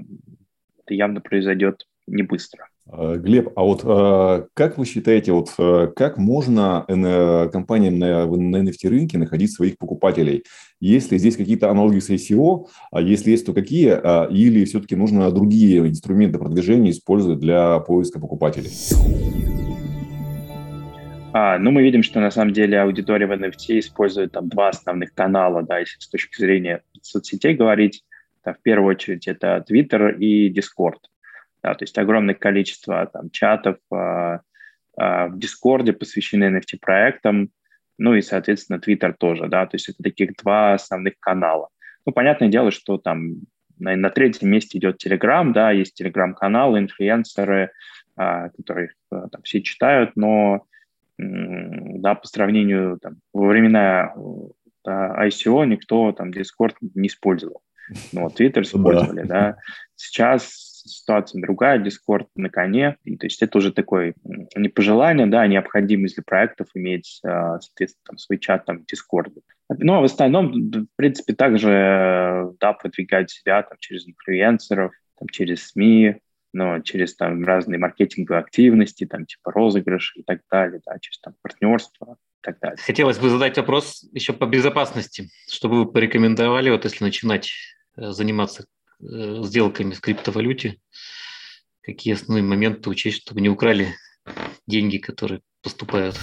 [0.79, 2.67] это явно произойдет не быстро.
[2.89, 6.85] Э, Глеб, а вот э, как вы считаете, вот э, как можно
[7.51, 10.43] компаниям на, на NFT рынке находить своих покупателей?
[10.79, 12.67] Есть ли здесь какие-то аналогии с ICO?
[12.91, 13.91] А если есть, то какие?
[14.33, 18.71] Или все-таки нужно другие инструменты продвижения использовать для поиска покупателей?
[21.33, 25.13] А, ну, мы видим, что на самом деле аудитория в NFT использует там два основных
[25.13, 28.03] канала, да, если с точки зрения соцсетей говорить.
[28.43, 30.97] Да, в первую очередь это Twitter и Discord.
[31.63, 37.51] Да, то есть огромное количество там, чатов э, э, в Дискорде посвящены NFT-проектам,
[37.97, 41.69] ну и, соответственно, Twitter тоже, да, то есть это таких два основных канала.
[42.05, 43.41] Ну, понятное дело, что там
[43.77, 47.71] на, на третьем месте идет Telegram, да, есть Telegram-каналы, инфлюенсеры,
[48.17, 50.65] э, которые э, там все читают, но
[51.19, 54.13] э, да, по сравнению там, во времена
[54.83, 57.61] да, ICO никто там Discord не использовал.
[58.13, 59.57] Ну, Twitter использовали, да.
[59.95, 64.13] Сейчас ситуация другая, Discord на коне, и, то есть это уже такое
[64.55, 69.31] не пожелание, да, а необходимость для проектов иметь, а, соответственно, там, свой чат там, Discord.
[69.69, 75.67] Ну, а в остальном, в принципе, также, да, продвигать себя там, через инфлюенсеров, там, через
[75.69, 76.17] СМИ,
[76.53, 81.35] но через там разные маркетинговые активности, там типа розыгрыш и так далее, да, через там
[81.41, 82.77] партнерство и так далее.
[82.77, 87.51] Хотелось бы задать вопрос еще по безопасности, чтобы вы порекомендовали, вот если начинать
[87.95, 88.65] э, заниматься э,
[89.01, 90.77] сделками в криптовалюте,
[91.81, 93.95] какие основные моменты учесть, чтобы не украли
[94.67, 96.15] деньги, которые поступают?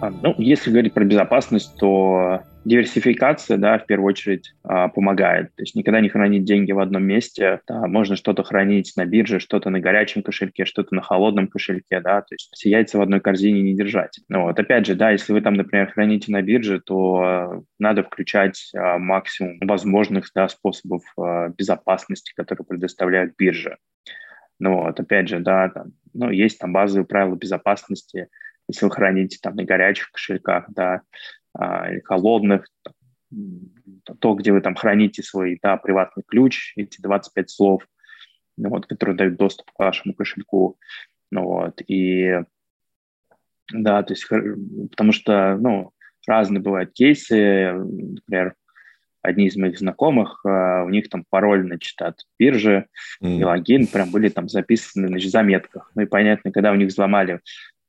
[0.00, 5.54] А, ну, если говорить про безопасность, то диверсификация, да, в первую очередь а, помогает.
[5.56, 7.60] То есть никогда не хранить деньги в одном месте.
[7.66, 12.20] Да, можно что-то хранить на бирже, что-то на горячем кошельке, что-то на холодном кошельке, да,
[12.20, 14.20] то есть все яйца в одной корзине не держать.
[14.28, 18.02] Ну, вот опять же, да, если вы там, например, храните на бирже, то а, надо
[18.02, 21.02] включать максимум возможных да, способов
[21.56, 23.78] безопасности, которые предоставляют биржа.
[24.60, 28.28] Ну вот, опять же, да, там, ну, есть там базовые правила безопасности,
[28.68, 31.00] если вы храните там на горячих кошельках, да,
[31.56, 32.66] или холодных,
[34.20, 37.86] то, где вы там храните свой да, приватный ключ, эти 25 слов,
[38.56, 40.78] ну, вот, которые дают доступ к вашему кошельку.
[41.30, 42.42] Ну, вот, и
[43.72, 45.92] да, то есть, потому что, ну,
[46.26, 48.54] разные бывают кейсы, например,
[49.20, 52.86] одни из моих знакомых, а, у них там пароль, значит, от биржи
[53.22, 53.38] mm.
[53.38, 55.90] и логин прям были там записаны, значит, в заметках.
[55.94, 57.40] Ну и понятно, когда у них взломали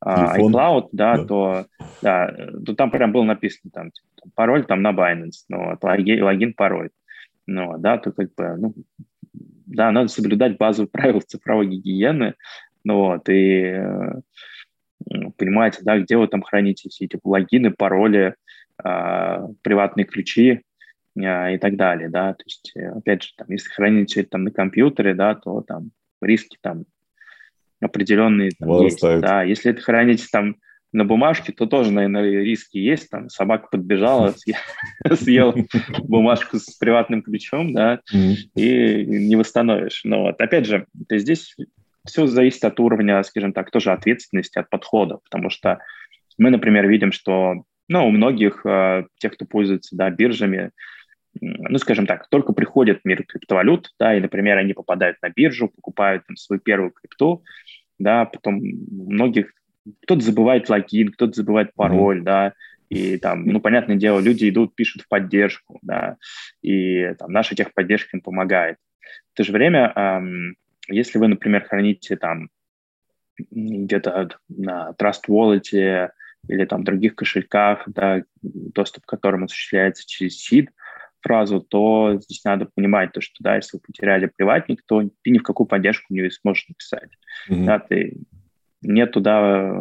[0.02, 1.66] а, iCloud, да, да, то,
[2.02, 2.36] да,
[2.66, 6.54] то там прям было написано там, типа, пароль там на Binance, ну, вот, логин, логин,
[6.54, 6.90] пароль.
[7.46, 8.74] Ну, да, то как бы, ну,
[9.34, 12.36] да, надо соблюдать базовые правила цифровой гигиены,
[12.84, 14.22] ну, вот, и э,
[15.38, 18.36] понимаете, да, где вы там храните все эти логины, пароли,
[18.84, 20.62] э, приватные ключи
[21.18, 24.46] э, и так далее, да, то есть, э, опять же, там, если храните это там
[24.46, 26.86] на компьютере, да, то там риски там
[27.82, 29.02] определенные там, есть.
[29.02, 30.58] Да, если это хранить там
[30.92, 33.10] на бумажке, то тоже, наверное, риски есть.
[33.10, 34.34] Там собака подбежала,
[35.14, 35.56] съел
[36.00, 40.02] бумажку с приватным ключом, да, и не восстановишь.
[40.04, 41.56] Но вот, опять же, здесь
[42.06, 45.80] все зависит от уровня, скажем так, тоже ответственности, от подхода, потому что
[46.38, 50.72] мы, например, видим, что ну, у многих э, тех, кто пользуется да, биржами,
[51.42, 56.26] ну, скажем так, только приходит мир криптовалют, да, и, например, они попадают на биржу, покупают
[56.28, 57.44] там свою первую крипту,
[57.98, 59.54] да, потом многих,
[60.04, 62.24] кто-то забывает логин, кто-то забывает пароль, mm-hmm.
[62.24, 62.54] да,
[62.90, 66.18] и там, ну, понятное дело, люди идут, пишут в поддержку, да,
[66.62, 68.78] и там наша техподдержка им помогает.
[69.34, 70.56] В то же время, эм,
[70.88, 72.50] если вы, например, храните там
[73.52, 76.10] где-то на Trust Wallet
[76.48, 80.70] или там других кошельках, да, доступ к которым осуществляется через SID,
[81.22, 85.38] фразу, то здесь надо понимать то, что да, если вы потеряли приватник, то ты ни
[85.38, 87.10] в какую поддержку не сможешь написать.
[87.50, 87.66] Mm-hmm.
[87.66, 88.18] Да, ты
[88.82, 89.72] нет туда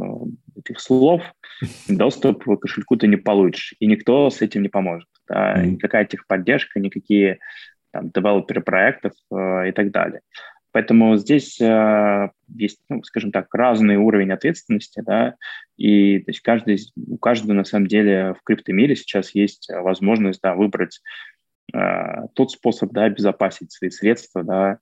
[0.57, 1.22] этих слов,
[1.88, 5.09] доступ к кошельку ты не получишь, и никто с этим не поможет.
[5.29, 5.55] Да?
[5.55, 5.66] Mm-hmm.
[5.66, 7.38] Никакая техподдержка, никакие
[7.92, 10.20] там, девелоперы проектов э, и так далее.
[10.78, 15.34] Поэтому здесь э, есть, ну, скажем так, разный уровень ответственности, да,
[15.76, 20.54] и то есть каждый, у каждого на самом деле в криптомире сейчас есть возможность, да,
[20.54, 21.00] выбрать
[21.74, 24.78] э, тот способ, да, обезопасить свои средства, да,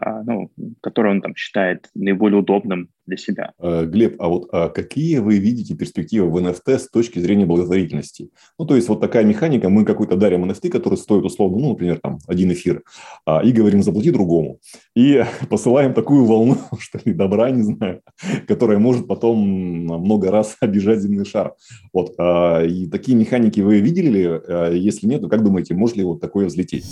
[0.00, 0.50] ну,
[0.82, 3.52] который он там считает наиболее удобным для себя.
[3.58, 8.30] Э, Глеб, а вот а какие вы видите перспективы в NFT с точки зрения благотворительности?
[8.58, 12.00] Ну, то есть вот такая механика, мы какой-то дарим NFT, который стоит условно, ну, например,
[12.02, 12.82] там, один эфир,
[13.24, 14.58] а, и говорим, заплати другому.
[14.94, 18.02] И посылаем такую волну, что ли, добра, не знаю,
[18.46, 21.54] которая может потом много раз обижать земной шар.
[21.92, 24.26] Вот, а, и такие механики вы видели ли?
[24.26, 26.84] А, если нет, то как думаете, может ли вот такое взлететь?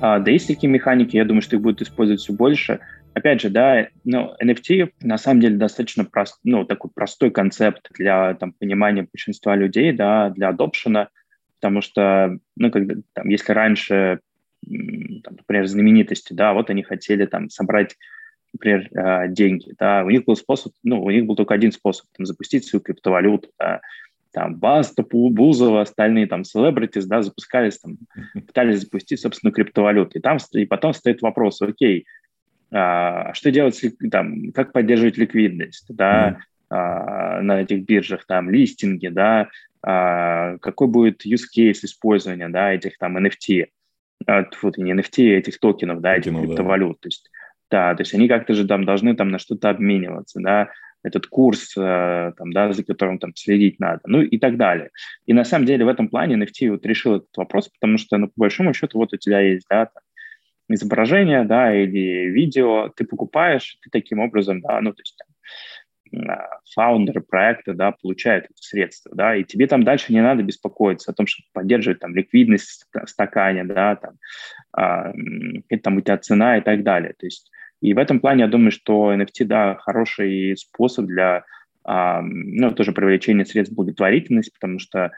[0.00, 2.80] Да есть такие механики, я думаю, что их будут использовать все больше.
[3.14, 8.34] Опять же, да, ну, NFT на самом деле достаточно прост, ну, такой простой концепт для
[8.34, 11.08] там, понимания большинства людей, да, для адопшена,
[11.60, 14.20] потому что, ну, когда, там, если раньше,
[14.64, 17.96] там, например, знаменитости, да, вот они хотели там собрать
[18.54, 22.06] например, а, деньги, да, у них был способ, ну, у них был только один способ,
[22.16, 23.80] там, запустить свою криптовалюту, да,
[24.32, 27.98] там Баста, Бузова, остальные там селебритис, да, запускались там,
[28.46, 30.18] пытались запустить, собственно, криптовалюту.
[30.18, 32.06] И там и потом стоит вопрос, окей,
[32.70, 36.38] а, что делать, там, как поддерживать ликвидность, да,
[36.70, 39.48] а, на этих биржах, там, листинги, да,
[39.82, 43.66] а, какой будет use case использования, да, этих там NFT,
[44.26, 47.00] а, вот, не NFT, этих токенов, да, этих криптовалют, да.
[47.00, 47.30] то есть,
[47.70, 50.68] да, то есть они как-то же там должны там на что-то обмениваться, да,
[51.02, 54.90] этот курс, э, там, да, за которым там следить надо, ну и так далее.
[55.26, 58.26] И на самом деле в этом плане NFT вот решил этот вопрос, потому что, ну,
[58.26, 60.02] по большому счету, вот у тебя есть, да, там,
[60.68, 65.18] изображение, да, или видео, ты покупаешь, ты таким образом, да, ну, то есть
[66.74, 71.14] фаундеры проекта, да, получают эти средства, да, и тебе там дальше не надо беспокоиться о
[71.14, 74.14] том, чтобы поддерживать там ликвидность в стакане, да, там,
[74.72, 75.12] а,
[75.82, 77.14] там у тебя цена и так далее.
[77.18, 77.50] То есть
[77.80, 81.44] и в этом плане я думаю, что NFT, да, хороший способ для,
[81.84, 85.12] а, ну, тоже привлечения средств благотворительности, потому что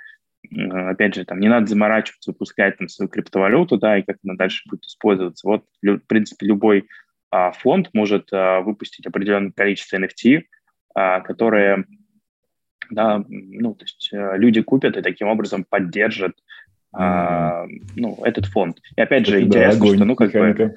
[0.53, 4.63] опять же, там не надо заморачиваться, выпускать там свою криптовалюту, да, и как она дальше
[4.69, 5.47] будет использоваться.
[5.47, 6.89] Вот, в принципе, любой
[7.31, 10.43] а, фонд может а, выпустить определенное количество NFT,
[10.95, 11.85] а, которые,
[12.91, 16.33] да, ну, то есть а, люди купят и таким образом поддержат
[16.93, 18.79] а, ну, этот фонд.
[18.97, 20.67] И опять же, интересно, да, что, ну, как механика.
[20.67, 20.75] бы,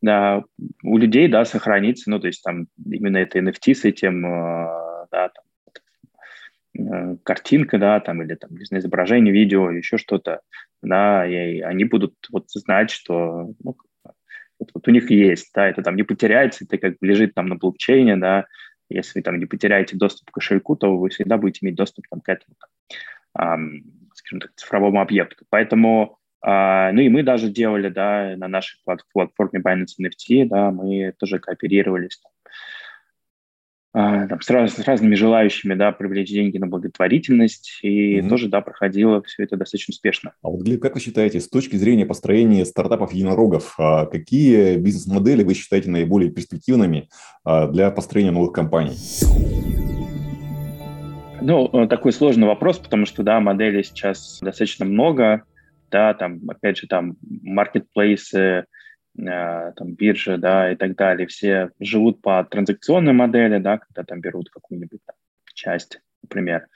[0.00, 0.44] да,
[0.82, 5.28] у людей, да, сохранится, ну, то есть там именно это NFT с этим, а, да,
[5.28, 5.44] там,
[6.78, 10.42] Э, картинка, да, там, или там, не знаю, изображение, видео, еще что-то,
[10.82, 13.76] да, и они будут вот знать, что ну,
[14.58, 17.46] вот, вот у них есть, да, это там не потеряется, это как бы лежит там
[17.46, 18.46] на блокчейне, да,
[18.88, 22.20] если вы там не потеряете доступ к кошельку, то вы всегда будете иметь доступ там,
[22.20, 23.84] к этому, там, эм,
[24.14, 25.46] скажем так, цифровому объекту.
[25.50, 28.80] Поэтому, э, ну и мы даже делали, да, на нашей
[29.12, 32.32] платформе Binance NFT, да, мы тоже кооперировались там,
[33.94, 38.28] а, там, с, раз, с разными желающими да, привлечь деньги на благотворительность, и mm-hmm.
[38.28, 40.34] тоже да, проходило все это достаточно успешно.
[40.42, 45.42] А вот, Глеб, как вы считаете, с точки зрения построения стартапов единорогов, а какие бизнес-модели
[45.42, 47.08] вы считаете наиболее перспективными
[47.44, 48.96] а, для построения новых компаний?
[51.40, 55.44] Ну, э, такой сложный вопрос, потому что, да, моделей сейчас достаточно много,
[55.90, 58.66] да, там, опять же, там, маркетплейсы,
[59.18, 64.20] Э, там, биржи, да, и так далее, все живут по транзакционной модели, да, когда там
[64.20, 65.16] берут какую-нибудь там,
[65.54, 66.68] часть, например,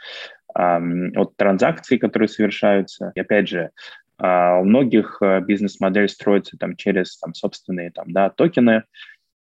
[0.55, 3.13] от транзакций, которые совершаются.
[3.15, 3.71] И опять же,
[4.19, 8.83] а, у многих э, бизнес-модель строится там через там, собственные там, да, токены,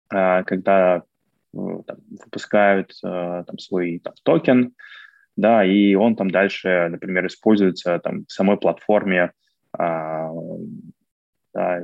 [0.10, 1.04] а, когда
[1.54, 4.74] э, там, выпускают там, свой там, токен,
[5.36, 9.34] да, и он там дальше, например, используется там в самой платформе
[9.78, 10.30] а,
[11.54, 11.82] да,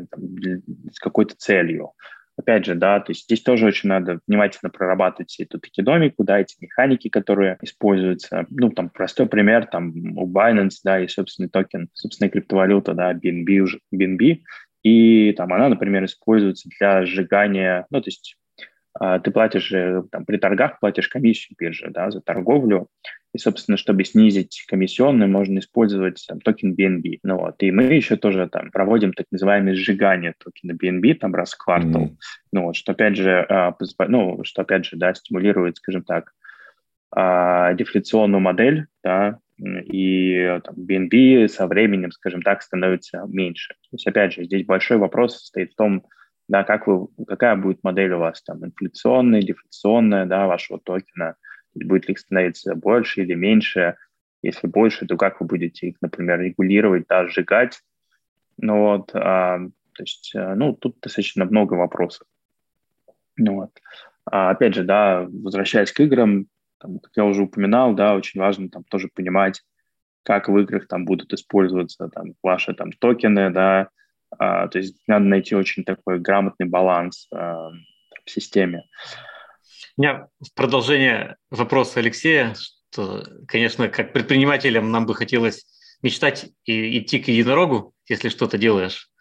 [0.91, 1.91] с какой-то целью.
[2.37, 6.55] Опять же, да, то есть здесь тоже очень надо внимательно прорабатывать эту токеномику, да, эти
[6.59, 8.45] механики, которые используются.
[8.49, 13.59] Ну, там, простой пример, там, у Binance, да, есть собственный токен, собственная криптовалюта, да, BNB,
[13.59, 14.39] уже, BNB,
[14.83, 18.37] и там она, например, используется для сжигания, ну, то есть
[18.93, 19.71] а, ты платишь,
[20.11, 22.87] там, при торгах платишь комиссию биржи, да, за торговлю,
[23.34, 27.19] и, собственно, чтобы снизить комиссионные, можно использовать там, токен BNB.
[27.23, 27.55] Ну, вот.
[27.63, 32.05] И мы еще тоже там проводим так называемое сжигание токена BNB там раз в квартал.
[32.05, 32.17] Mm-hmm.
[32.51, 33.75] Ну, вот, что опять же, а,
[34.07, 36.34] ну, что опять же, да, стимулирует, скажем так,
[37.11, 43.75] а, дефляционную модель, да, и там, BNB со временем, скажем так, становится меньше.
[43.75, 46.05] То есть, опять же, здесь большой вопрос стоит в том,
[46.49, 51.36] да, как вы, какая будет модель у вас, там, инфляционная, дефляционная, да, вашего токена,
[51.74, 53.97] будет ли их становиться больше или меньше,
[54.41, 57.82] если больше, то как вы будете их, например, регулировать, да, сжигать,
[58.57, 59.59] ну вот, а,
[59.93, 62.28] то есть, э, ну, тут достаточно много вопросов.
[63.38, 63.72] Ну вот.
[64.26, 66.47] А, опять же, да, возвращаясь к играм,
[66.80, 69.61] там, как я уже упоминал, да, очень важно там тоже понимать,
[70.24, 73.89] как в играх там будут использоваться там ваши там токены, да,
[74.38, 77.69] а, то есть надо найти очень такой грамотный баланс а,
[78.26, 78.84] в системе.
[80.02, 85.68] У меня в продолжение вопроса Алексея, что, конечно, как предпринимателям нам бы хотелось
[86.02, 89.12] мечтать и идти к единорогу, если что-то делаешь.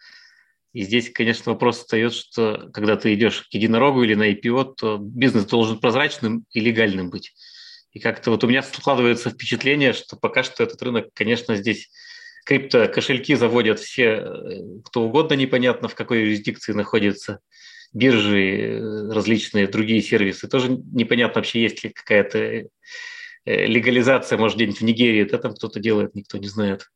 [0.73, 4.97] И здесь, конечно, вопрос встает, что когда ты идешь к единорогу или на IPO, то
[4.97, 7.35] бизнес должен прозрачным и легальным быть.
[7.91, 11.91] И как-то вот у меня складывается впечатление, что пока что этот рынок, конечно, здесь
[12.43, 17.39] крипто-кошельки заводят все, э, кто угодно, непонятно в какой юрисдикции находится,
[17.93, 20.47] биржи, э, различные другие сервисы.
[20.47, 22.67] Тоже непонятно вообще, есть ли какая-то э,
[23.45, 26.87] легализация, может, где-нибудь в Нигерии, да, там кто-то делает, никто не знает.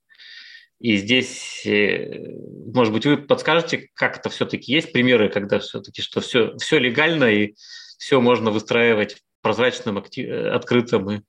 [0.79, 6.55] И здесь, может быть, вы подскажете, как это все-таки есть примеры, когда все-таки что все,
[6.57, 7.55] все легально и
[7.97, 11.21] все можно выстраивать прозрачным, актив, открытым и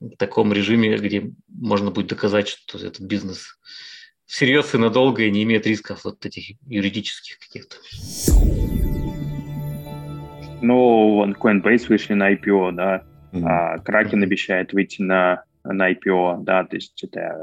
[0.00, 3.58] в таком режиме, где можно будет доказать, что этот бизнес
[4.26, 7.76] всерьез и надолго и не имеет рисков вот этих юридических каких-то.
[10.62, 13.42] Ну, вон Coinbase вышли на IPO, да, mm-hmm.
[13.44, 17.38] а Kraken обещает выйти на, на IPO, да, то есть это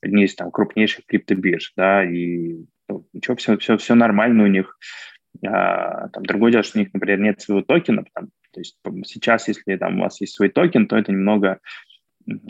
[0.00, 4.78] одни из там крупнейших криптобирж, да, и ну, ничего, все, все, все нормально у них.
[5.46, 9.48] А, там другое дело, что у них, например, нет своего токена, там, то есть сейчас,
[9.48, 11.60] если там у вас есть свой токен, то это немного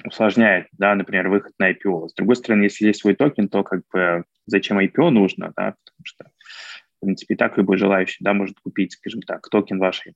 [0.05, 2.09] усложняет, да, например, выход на IPO.
[2.09, 6.05] С другой стороны, если есть свой токен, то как бы зачем IPO нужно, да, потому
[6.05, 6.31] что,
[7.01, 10.15] в принципе, и так любой желающий, да, может купить, скажем так, токен вашей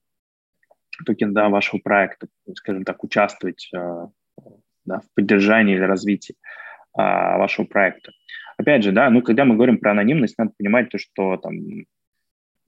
[1.06, 4.06] токен да, вашего проекта, скажем так, участвовать э,
[4.84, 6.34] да, в поддержании или развитии
[6.94, 8.12] а, вашего проекта.
[8.58, 11.54] Опять же, да, ну, когда мы говорим про анонимность, надо понимать то, что там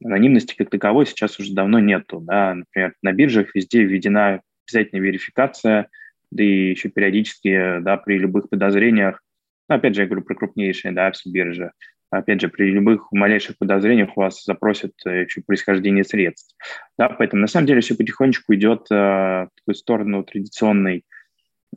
[0.03, 2.21] анонимности как таковой сейчас уже давно нету.
[2.21, 2.55] Да?
[2.55, 5.89] Например, на биржах везде введена обязательная верификация,
[6.31, 9.23] да и еще периодически, да, при любых подозрениях,
[9.69, 11.73] ну, опять же, я говорю про крупнейшие, да, все биржи,
[12.19, 16.55] опять же, при любых малейших подозрениях у вас запросят э, еще происхождение средств.
[16.99, 21.05] Да, поэтому на самом деле все потихонечку идет э, в сторону традиционной,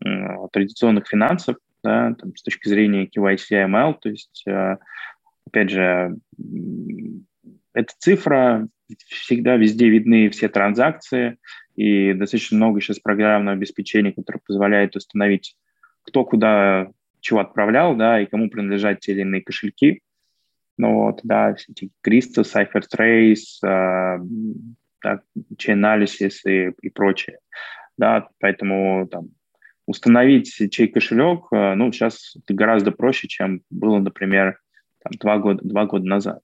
[0.03, 0.07] э,
[0.51, 4.77] традиционных финансов, да, там, с точки зрения KYC ML, то есть, э,
[5.45, 6.17] опять же,
[7.73, 8.67] эта цифра,
[9.07, 11.37] всегда везде видны все транзакции,
[11.75, 15.55] и достаточно много сейчас программного обеспечения, которое позволяет установить,
[16.03, 20.01] кто куда чего отправлял, да, и кому принадлежат те или иные кошельки.
[20.77, 24.19] Ну вот, да, все эти Crystal, CipherTrace, э,
[25.03, 25.21] да,
[25.55, 27.39] Chainalysis и, и прочее.
[27.97, 29.29] Да, поэтому там,
[29.87, 34.59] установить чей кошелек, э, ну, сейчас гораздо проще, чем было, например,
[35.03, 36.41] там, два, года, два года назад.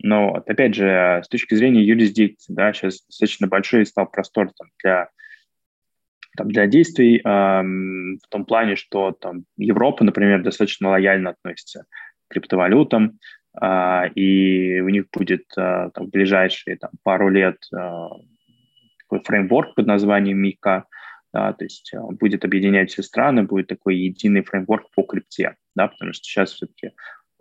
[0.00, 4.68] Но вот, опять же, с точки зрения юрисдикции, да, сейчас достаточно большой стал простор там,
[4.82, 5.08] для,
[6.36, 11.86] там, для действий эм, в том плане, что там, Европа, например, достаточно лояльно относится
[12.28, 18.08] к криптовалютам, э, и у них будет э, там, в ближайшие там, пару лет э,
[18.98, 20.86] такой фреймворк под названием МИКА,
[21.32, 25.88] да, то есть он будет объединять все страны, будет такой единый фреймворк по крипте, да,
[25.88, 26.92] потому что сейчас все-таки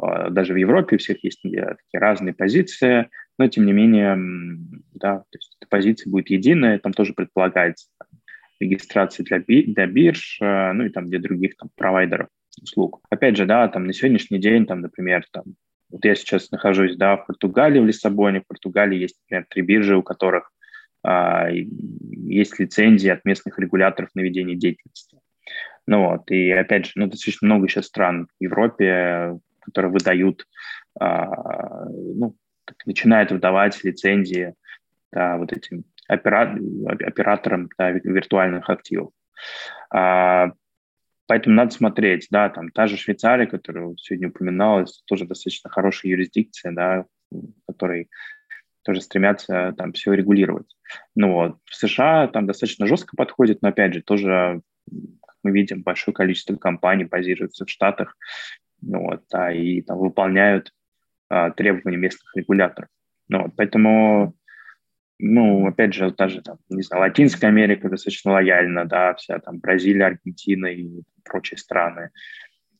[0.01, 4.18] а, даже в Европе у всех есть такие разные позиции, но тем не менее,
[4.93, 7.88] да, то есть эта позиция будет единая, там тоже предполагается
[8.59, 12.30] регистрация для, би, для бирж, а, ну и там для других там провайдеров
[12.61, 13.01] услуг.
[13.09, 15.43] Опять же, да, там на сегодняшний день, там, например, там,
[15.93, 19.95] вот я сейчас нахожусь, да, в Португалии, в Лиссабоне, в Португалии есть, например, три биржи,
[19.95, 20.51] у которых
[21.03, 25.19] а, есть лицензии от местных регуляторов на ведение деятельности.
[25.85, 30.47] Ну вот, и опять же, ну, достаточно много сейчас стран в Европе, которые выдают,
[30.99, 32.35] а, ну,
[32.87, 34.55] начинают выдавать лицензии
[35.11, 36.57] да, вот этим опера...
[37.05, 39.11] операторам да, виртуальных активов.
[39.91, 40.53] А,
[41.28, 46.71] поэтому надо смотреть, да, там та же Швейцария, которая сегодня упоминалась, тоже достаточно хорошая юрисдикция,
[46.71, 47.05] да,
[47.67, 48.09] которой
[48.84, 50.76] тоже стремятся там все регулировать.
[51.15, 55.84] Ну вот, в США там достаточно жестко подходит, но опять же, тоже, как мы видим,
[55.84, 58.15] большое количество компаний базируется в Штатах,
[58.82, 60.74] ну, вот, а, и там, выполняют
[61.30, 62.89] а, требования местных регуляторов.
[63.30, 64.36] Ну, вот, поэтому,
[65.26, 70.07] ну, опять же, даже там, не знаю, Латинская Америка достаточно лояльна, да, вся там Бразилия,
[70.07, 72.09] Аргентина и прочие страны.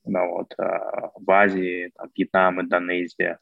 [0.04, 3.40] Ну, вот, а, в Азии, там, Вьетнам, Индонезия.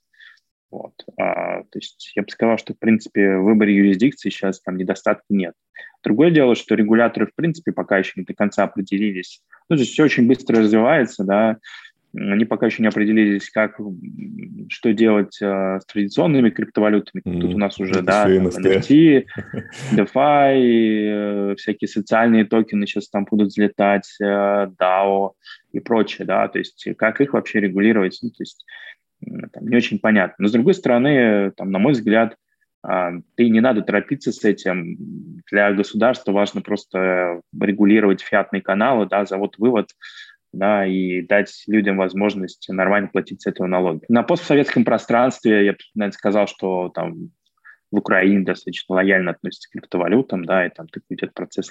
[0.70, 0.94] Вот.
[1.18, 5.26] А, то есть я бы сказал, что, в принципе, в выборе юрисдикции сейчас там недостатка
[5.30, 5.56] нет.
[6.04, 9.42] Другое дело, что регуляторы, в принципе, пока еще не до конца определились.
[9.68, 11.58] Ну, то есть все очень быстро развивается, да,
[12.14, 13.80] они пока еще не определились, как,
[14.70, 17.22] что делать э, с традиционными криптовалютами.
[17.26, 17.40] Mm-hmm.
[17.42, 19.26] Тут у нас уже, да, NFT,
[19.94, 25.32] DeFi, э, всякие социальные токены сейчас там будут взлетать, э, DAO
[25.72, 28.66] и прочее, да, то есть как их вообще регулировать, ну, то есть
[29.54, 30.36] там, не очень понятно.
[30.40, 32.36] Но, с другой стороны, там, на мой взгляд,
[32.88, 34.98] э, ты не надо торопиться с этим.
[35.50, 39.90] Для государства важно просто регулировать фиатные каналы, да, завод-вывод,
[40.54, 44.02] да, и дать людям возможность нормально платить с этого налоги.
[44.10, 47.32] На постсоветском пространстве я бы, наверное, сказал, что там
[47.92, 51.70] в Украине достаточно лояльно относятся к криптовалютам, да, и там идет процесс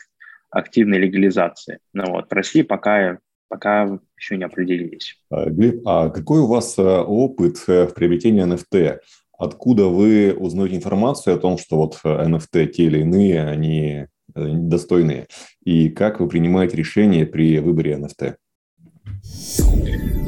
[0.50, 1.78] активной легализации.
[1.92, 3.18] Ну вот в России пока
[3.50, 5.16] пока еще не определились.
[5.28, 9.00] А, Глеб, а какой у вас э, опыт э, в приобретении NFT?
[9.36, 15.26] Откуда вы узнаете информацию о том, что вот NFT э, те или иные, они достойные?
[15.64, 18.36] И как вы принимаете решение при выборе NFT?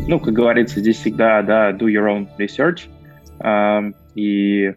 [0.09, 2.89] Ну, как говорится, здесь всегда, да, do your own research.
[3.39, 4.75] Um, и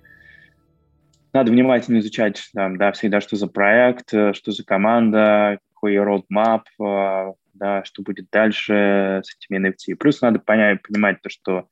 [1.33, 6.61] надо внимательно изучать, там, да, всегда, что за проект, э, что за команда, какой roadmap,
[6.79, 9.95] uh, да, что будет дальше с этими NFT.
[9.95, 11.67] Плюс надо понять, понимать то, что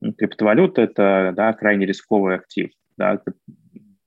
[0.00, 3.20] ну, криптовалюта– это, да, крайне рисковый актив, да,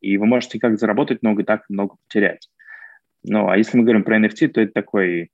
[0.01, 2.49] и вы можете как заработать много, так и много потерять.
[3.23, 5.31] Ну, а если мы говорим про NFT, то это такой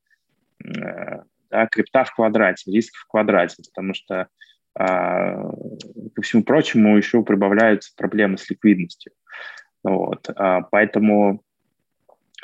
[0.64, 1.22] э,
[1.54, 4.28] да, крипта в квадрате, риск в квадрате, потому что
[4.76, 5.52] а,
[6.16, 9.14] ко всему прочему еще прибавляются проблемы с ликвидностью.
[9.84, 10.28] Вот.
[10.36, 11.44] А, поэтому,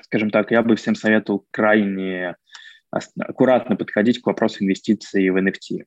[0.04, 2.36] скажем так, я бы всем советовал крайне
[2.92, 5.86] аккуратно подходить к вопросу инвестиций в NFT.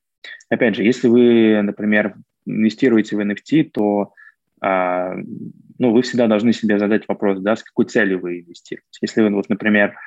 [0.49, 2.15] Опять же, если вы, например,
[2.45, 4.13] инвестируете в NFT, то
[4.61, 8.97] ну, вы всегда должны себе задать вопрос, да, с какой целью вы инвестируете.
[9.01, 9.97] Если вы, вот, например,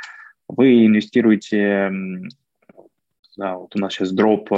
[0.48, 1.92] вы инвестируете,
[3.36, 4.52] да, вот у нас сейчас дроп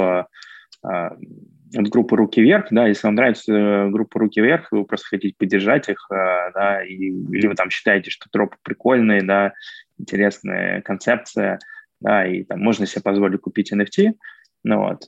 [0.81, 5.89] от группы «Руки вверх», да, если вам нравится группа «Руки вверх», вы просто хотите поддержать
[5.89, 9.53] их, да, и, или вы там считаете, что дроп прикольный, да,
[9.97, 11.59] интересная концепция,
[11.99, 14.13] да, и там можно себе позволить купить NFT,
[14.63, 15.05] ну вот,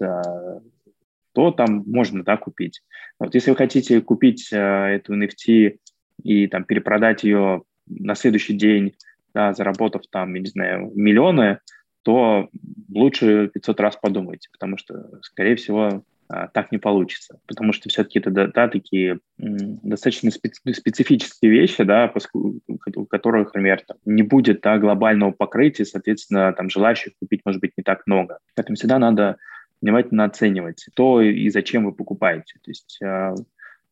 [1.33, 2.81] то там можно, да, купить.
[3.19, 5.77] Вот если вы хотите купить э, эту NFT
[6.23, 8.95] и там перепродать ее на следующий день,
[9.33, 11.59] да, заработав там, я не знаю, миллионы,
[12.03, 12.49] то
[12.93, 18.19] лучше 500 раз подумайте, потому что, скорее всего, а, так не получится, потому что все-таки
[18.19, 25.31] это да, такие достаточно специфические вещи, да, у которых, например, там, не будет да, глобального
[25.31, 28.39] покрытия, соответственно, там желающих купить может быть не так много.
[28.55, 29.37] Поэтому всегда надо
[29.81, 32.59] внимательно оценивать то и зачем вы покупаете.
[32.63, 33.35] То есть э,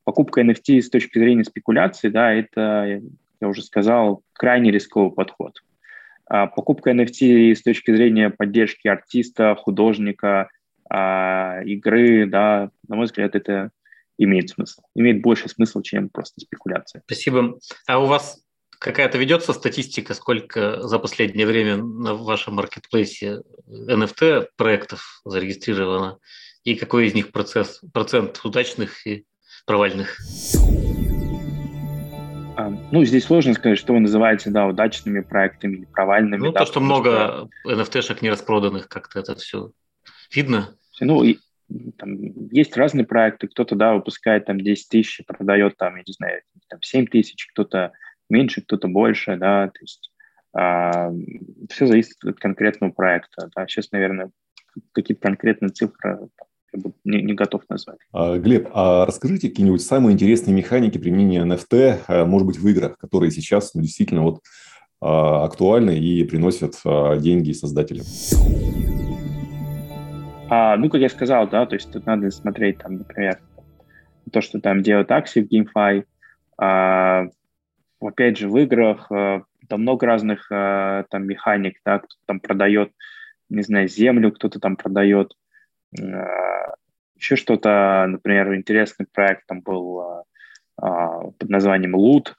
[0.06, 3.02] покупка NFT с точки зрения спекуляции, да, это,
[3.42, 5.62] я уже сказал, крайне рисковый подход.
[6.30, 10.50] А покупка NFT с точки зрения поддержки артиста, художника,
[10.90, 13.72] а, игры, да, на мой взгляд, это
[14.18, 14.82] имеет смысл.
[14.96, 17.02] Имеет больше смысла, чем просто спекуляция.
[17.06, 17.58] Спасибо.
[17.88, 18.44] А у вас
[18.80, 26.20] какая-то ведется статистика, сколько за последнее время на вашем маркетплейсе NFT проектов зарегистрировано,
[26.64, 29.26] и какой из них процесс, процент удачных и
[29.66, 30.18] провальных?
[32.92, 36.48] Ну, здесь сложно сказать, что вы называете, да, удачными проектами или провальными.
[36.48, 37.72] Ну, да, то, что много что...
[37.72, 39.72] NFT-шек не распроданных, как-то это все
[40.34, 40.76] видно?
[41.00, 41.38] Ну, и,
[41.98, 42.18] там,
[42.52, 46.82] есть разные проекты, кто-то, да, выпускает там 10 тысяч, продает там, я не знаю, там
[46.82, 47.94] 7 тысяч, кто-то
[48.30, 50.12] меньше, кто-то больше, да, то есть
[50.54, 51.12] а,
[51.70, 54.32] все зависит от конкретного проекта, да, сейчас, наверное,
[54.94, 56.30] какие-то конкретные цифры
[56.74, 58.00] я не, не готов назвать.
[58.12, 62.98] А, Глеб, а расскажите какие-нибудь самые интересные механики применения NFT, а, может быть, в играх,
[62.98, 64.42] которые сейчас ну, действительно вот
[65.02, 66.76] а, актуальны и приносят
[67.22, 68.06] деньги создателям?
[70.50, 73.40] А, ну, как я сказал, да, то есть тут надо смотреть, там, например,
[74.32, 76.06] то, что там делают акции в GameFi,
[76.58, 77.28] а,
[78.02, 82.92] опять же, в играх э, там много разных э, там механик, да, кто там продает,
[83.50, 85.34] не знаю, землю, кто-то там продает,
[85.92, 90.24] еще что-то, например, интересный проект там был
[90.76, 92.34] под названием Loot,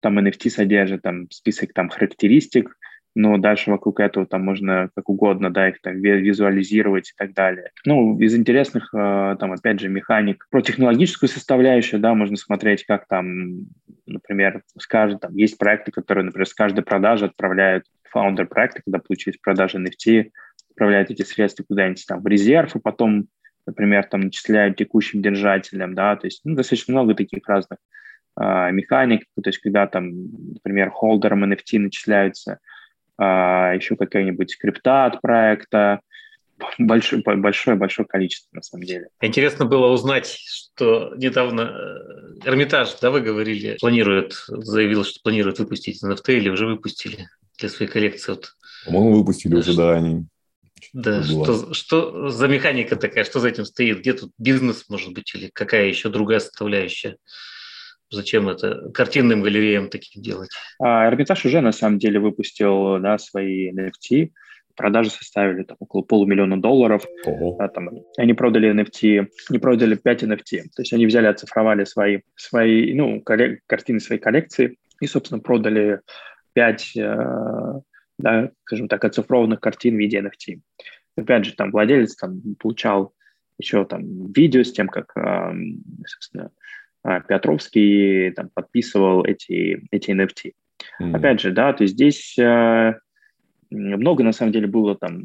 [0.00, 2.76] там NFT содержит там список там характеристик,
[3.14, 7.70] но дальше вокруг этого там можно как угодно, да, их там визуализировать и так далее.
[7.84, 10.46] Ну, из интересных, там, опять же, механик.
[10.50, 13.66] Про технологическую составляющую, да, можно смотреть, как там,
[14.06, 19.00] например, с каждой, там, есть проекты, которые, например, с каждой продажи отправляют фаундер проекта, когда
[19.00, 20.30] получились продажи NFT,
[20.78, 23.26] отправляют эти средства куда-нибудь там в резерв, и потом,
[23.66, 27.78] например, там начисляют текущим держателям, да, то есть ну, достаточно много таких разных
[28.40, 30.12] э, механик, то есть когда там,
[30.54, 32.58] например, холдерам NFT начисляются
[33.20, 36.00] а, еще какая-нибудь скрипта от проекта,
[36.78, 39.08] большое, большое, большое количество на самом деле.
[39.20, 46.02] Интересно было узнать, что недавно э, Эрмитаж, да, вы говорили, планирует, заявил, что планирует выпустить
[46.04, 47.26] NFT или уже выпустили
[47.58, 48.30] для своей коллекции.
[48.30, 48.52] Вот.
[48.86, 50.26] По-моему, выпустили уже, да, они.
[50.92, 54.00] Да, что, что за механика такая, что за этим стоит?
[54.00, 57.16] Где тут бизнес, может быть, или какая еще другая составляющая?
[58.10, 60.50] Зачем это картинным галереям таким делать?
[60.80, 64.30] А, Эрмитаж уже на самом деле выпустил да, свои NFT.
[64.74, 67.04] Продажи составили там, около полумиллиона долларов.
[67.58, 70.62] А, там, они продали NFT, не продали 5 NFT.
[70.74, 76.00] То есть они взяли, оцифровали свои, свои ну, коллек- картины своей коллекции и, собственно, продали
[76.54, 77.80] 5, э,
[78.18, 80.60] да, скажем так, оцифрованных картин в виде NFT.
[81.16, 83.14] Опять же, там владелец там, получал
[83.58, 85.12] еще там видео с тем, как,
[86.06, 86.50] собственно,
[87.02, 90.52] а, Петровский там, подписывал эти, эти NFT.
[91.00, 91.16] Mm-hmm.
[91.16, 92.94] Опять же, да, то есть здесь э,
[93.70, 95.24] много на самом деле было там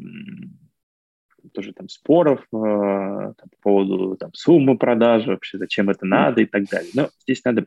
[1.52, 6.46] тоже там споров э, там, по поводу там, суммы продажи, вообще зачем это надо и
[6.46, 6.90] так далее.
[6.94, 7.66] Но здесь надо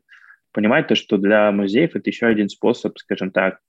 [0.51, 3.59] понимать то, что для музеев это еще один способ, скажем так,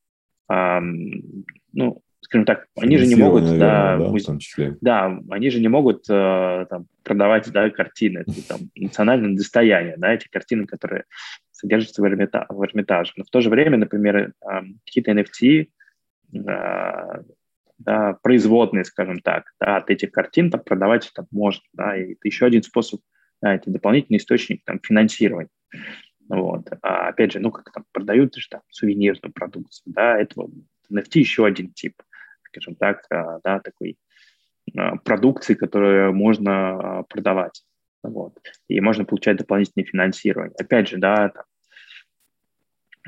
[0.48, 4.26] ну, скажем так, они же не могут, наверное, да, да, муз...
[4.80, 10.12] да, они же не могут э, там, продавать да, картины, это там национальное достояние, да,
[10.12, 11.04] эти картины, которые
[11.52, 12.44] содержатся в, Эрмита...
[12.50, 13.12] в Эрмитаже.
[13.16, 14.48] Но в то же время, например, э,
[14.84, 15.68] какие-то NFT,
[16.34, 17.22] э,
[17.78, 22.20] да, производные, скажем так, да, от этих картин там, продавать там можно, да, и это
[22.24, 23.00] еще один способ,
[23.40, 25.48] да, это дополнительный источник там, финансирования.
[26.28, 26.68] Вот.
[26.82, 30.42] А опять же, ну, как там продают же там сувенирную продукцию, да, это
[30.90, 31.94] NFT еще один тип
[32.48, 33.96] скажем так, а, да, такой
[34.76, 37.62] а, продукции, которую можно а, продавать.
[38.02, 38.34] Вот.
[38.68, 40.54] И можно получать дополнительное финансирование.
[40.58, 41.44] Опять же, да, там,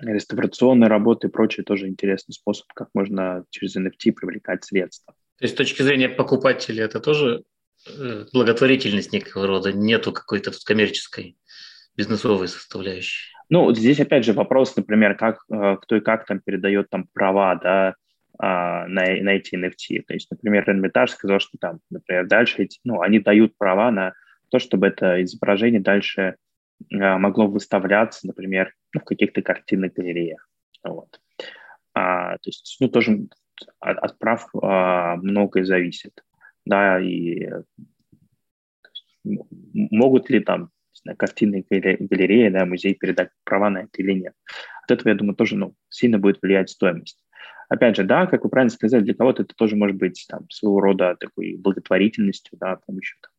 [0.03, 5.15] реставрационные работы и прочее тоже интересный способ, как можно через NFT привлекать средства.
[5.39, 7.45] То есть с точки зрения покупателя это тоже
[7.87, 11.37] э, благотворительность некого рода, нету какой-то тут коммерческой
[11.97, 13.33] бизнесовой составляющей.
[13.49, 17.57] Ну, здесь опять же вопрос, например, как, э, кто и как там передает там права,
[17.57, 17.95] да,
[18.43, 20.03] а, на, на эти NFT.
[20.07, 24.15] То есть, например, Эрмитаж сказал, что там, например, дальше эти, ну, они дают права на
[24.51, 26.37] то, чтобы это изображение дальше
[26.91, 30.49] а, могло выставляться, например, ну, в каких-то картинных галереях.
[30.83, 31.21] Вот.
[31.93, 33.27] А, то есть, ну, тоже
[33.79, 36.25] от, от прав а, многое зависит.
[36.65, 37.47] Да, и
[39.25, 44.35] могут ли там знаю, картинные галереи, да, музей передать права на это или нет.
[44.85, 47.23] От этого, я думаю, тоже ну, сильно будет влиять стоимость.
[47.69, 50.81] Опять же, да, как вы правильно сказали, для кого-то это тоже может быть там, своего
[50.81, 53.31] рода такой благотворительностью, да, помощью там,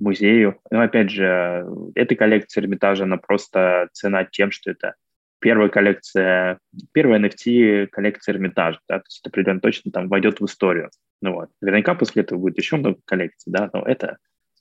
[0.00, 0.58] музею.
[0.70, 4.94] Но опять же, эта коллекция Эрмитажа, она просто цена тем, что это
[5.38, 6.60] первая коллекция,
[6.92, 10.90] первая NFT коллекция Эрмитажа, да, то есть это определенно точно там войдет в историю.
[11.20, 11.50] Ну вот.
[11.60, 14.16] Наверняка после этого будет еще много коллекций, да, но это,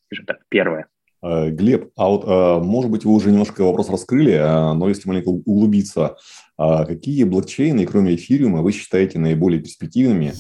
[0.08, 0.88] скажем так, первая.
[1.24, 5.08] Э, Глеб, а вот, э, может быть, вы уже немножко вопрос раскрыли, э, но если
[5.08, 6.18] маленько углубиться,
[6.58, 10.32] какие блокчейны, кроме эфириума, вы считаете наиболее перспективными?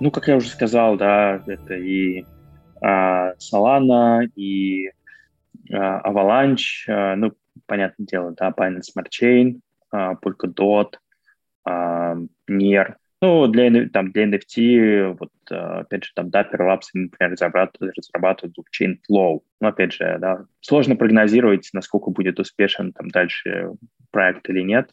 [0.00, 2.24] Ну, как я уже сказал, да, это и
[2.80, 4.92] а, Solana, и
[5.70, 7.32] а, Avalanche, ну,
[7.66, 9.60] понятное дело, да, Binance Smart Chain,
[9.90, 10.94] а, Polkadot,
[11.66, 12.16] а,
[13.20, 18.54] ну, для, там, для NFT, вот, э, опять же, там, Dapper Labs, например, разрабатывают, разрабатывают
[18.54, 19.40] блокчейн Flow.
[19.60, 23.72] Но, опять же, да, сложно прогнозировать, насколько будет успешен там дальше
[24.10, 24.90] проект или нет.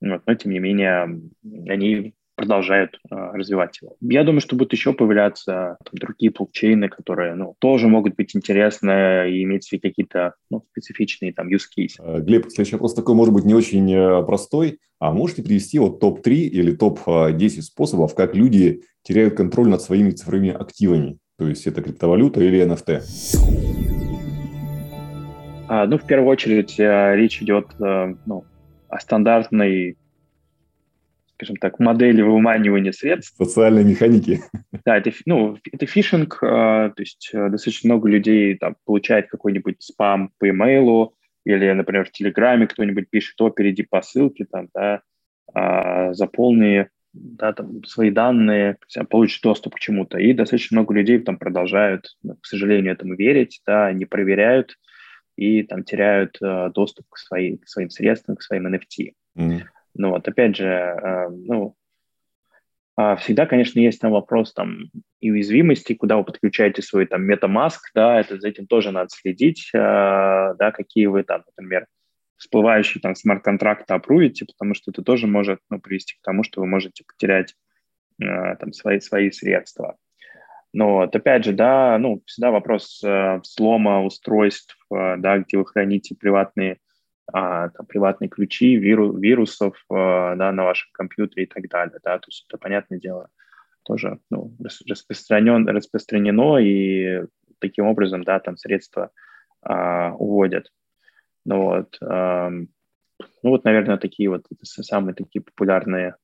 [0.00, 1.20] Вот, но, тем не менее,
[1.68, 3.96] они продолжают э, развивать его.
[4.00, 9.30] Я думаю, что будут еще появляться там, другие блокчейны, которые ну, тоже могут быть интересны
[9.30, 11.96] и иметь свои какие-то ну, специфичные там use cases.
[12.00, 14.80] Э, Глеб, следующий вопрос такой, может быть, не очень э, простой.
[14.98, 20.50] А можете привести вот топ-3 или топ-10 способов, как люди теряют контроль над своими цифровыми
[20.50, 21.18] активами?
[21.38, 23.02] То есть это криптовалюта или NFT?
[25.68, 28.44] А, ну, в первую очередь, э, речь идет ну,
[28.88, 29.96] о стандартной
[31.44, 33.36] скажем так, модели выманивания средств.
[33.36, 34.40] Социальной механики.
[34.84, 39.76] Да, это, ну, это фишинг, э, то есть э, достаточно много людей там, получает какой-нибудь
[39.82, 41.14] спам по имейлу,
[41.44, 45.02] или, например, в Телеграме кто-нибудь пишет, о, перейди по ссылке, там, да,
[45.52, 48.78] а, заполни да, там, свои данные,
[49.10, 50.18] получишь доступ к чему-то.
[50.18, 54.76] И достаточно много людей там продолжают, к сожалению, этому верить, да, не проверяют
[55.36, 59.12] и там теряют э, доступ к, своей, к своим средствам, к своим NFT.
[59.36, 59.62] Mm-hmm.
[59.94, 61.76] Ну вот, опять же, э, ну,
[62.96, 64.90] а, всегда, конечно, есть там вопрос там
[65.20, 69.70] и уязвимости, куда вы подключаете свой там MetaMask, да, это за этим тоже надо следить,
[69.74, 71.86] э, да, какие вы там, например,
[72.36, 76.66] всплывающие там смарт-контракты опрувите, потому что это тоже может ну, привести к тому, что вы
[76.66, 77.54] можете потерять
[78.22, 79.96] э, там свои, свои средства.
[80.72, 85.66] Но вот, опять же, да, ну, всегда вопрос э, слома устройств, э, да, где вы
[85.66, 86.78] храните приватные
[87.32, 91.98] а, там, приватные ключи, виру, вирусов а, да, на вашем компьютере и так далее.
[92.02, 92.18] Да?
[92.18, 93.28] То есть это, понятное дело,
[93.84, 94.54] тоже ну,
[94.88, 97.24] распространен, распространено, и
[97.58, 99.10] таким образом да, там средства
[99.62, 100.70] а, уводят.
[101.44, 106.16] Ну вот, а, ну вот, наверное, такие вот самые такие популярные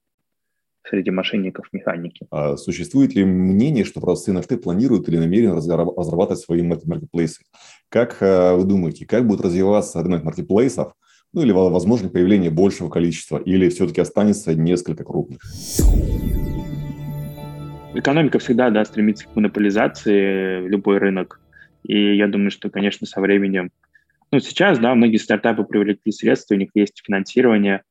[0.89, 2.27] среди мошенников механики.
[2.31, 7.45] А существует ли мнение, что продавцы NFT планируют или намерены разрабатывать свои маркетплейсы?
[7.89, 10.95] Как э, вы думаете, как будет развиваться рынок маркетплейсов?
[11.33, 15.41] Ну или возможно появление большего количества, или все-таки останется несколько крупных?
[17.95, 21.41] Экономика всегда да, стремится к монополизации, любой рынок.
[21.85, 23.71] И я думаю, что, конечно, со временем...
[24.33, 27.83] Ну, сейчас, да, многие стартапы привлекли средства, у них есть финансирование,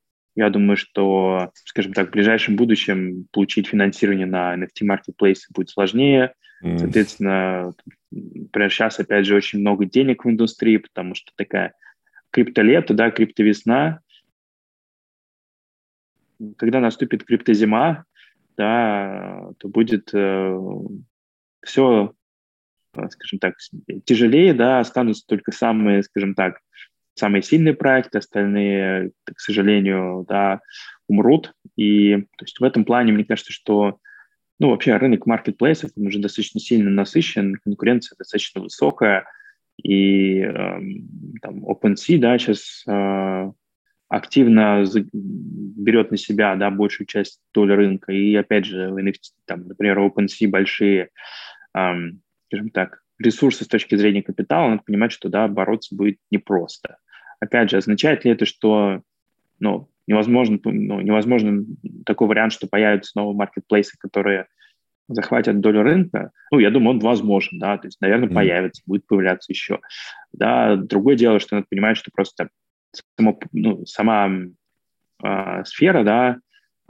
[0.45, 6.33] я думаю, что, скажем так, в ближайшем будущем получить финансирование на NFT marketplace будет сложнее.
[6.63, 6.77] Mm.
[6.77, 7.73] Соответственно,
[8.11, 11.73] например, сейчас, опять же, очень много денег в индустрии, потому что такая
[12.31, 14.01] криптолето, да, криптовесна.
[16.57, 18.05] Когда наступит криптозима,
[18.57, 20.57] да, то будет э,
[21.63, 22.13] все,
[22.93, 23.55] скажем так,
[24.05, 26.59] тяжелее, да, останутся только самые, скажем так,
[27.19, 30.61] самые сильные проекты, остальные, к сожалению, да,
[31.07, 31.53] умрут.
[31.75, 33.99] И то есть в этом плане мне кажется, что
[34.59, 39.25] ну, вообще рынок маркетплейсов уже достаточно сильно насыщен, конкуренция достаточно высокая,
[39.81, 40.79] и э,
[41.41, 43.51] там OpenSea, да, сейчас э,
[44.09, 49.13] активно берет на себя, да, большую часть доли рынка, и опять же, NFT,
[49.45, 51.09] там, например, OpenSea большие,
[51.73, 51.91] э,
[52.47, 56.97] скажем так, ресурсы с точки зрения капитала, надо понимать, что да, бороться будет непросто.
[57.39, 59.01] Опять же, означает ли это, что
[59.59, 61.65] ну, невозможно, ну, невозможно
[62.05, 64.47] такой вариант, что появятся новые маркетплейсы, которые
[65.07, 68.33] захватят долю рынка, ну, я думаю, он возможен, да, то есть, наверное, mm-hmm.
[68.33, 69.79] появится, будет появляться еще.
[70.31, 72.49] Да, другое дело, что надо понимать, что просто
[73.17, 74.29] само, ну, сама
[75.23, 76.37] э, сфера, да,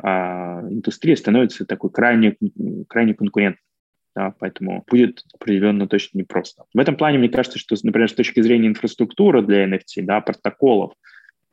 [0.03, 2.35] э, индустрия становится такой крайне,
[2.87, 3.63] крайне конкурентной.
[4.19, 6.65] Да, поэтому будет определенно точно непросто.
[6.73, 10.91] В этом плане мне кажется, что, например, с точки зрения инфраструктуры для NFT, да, протоколов,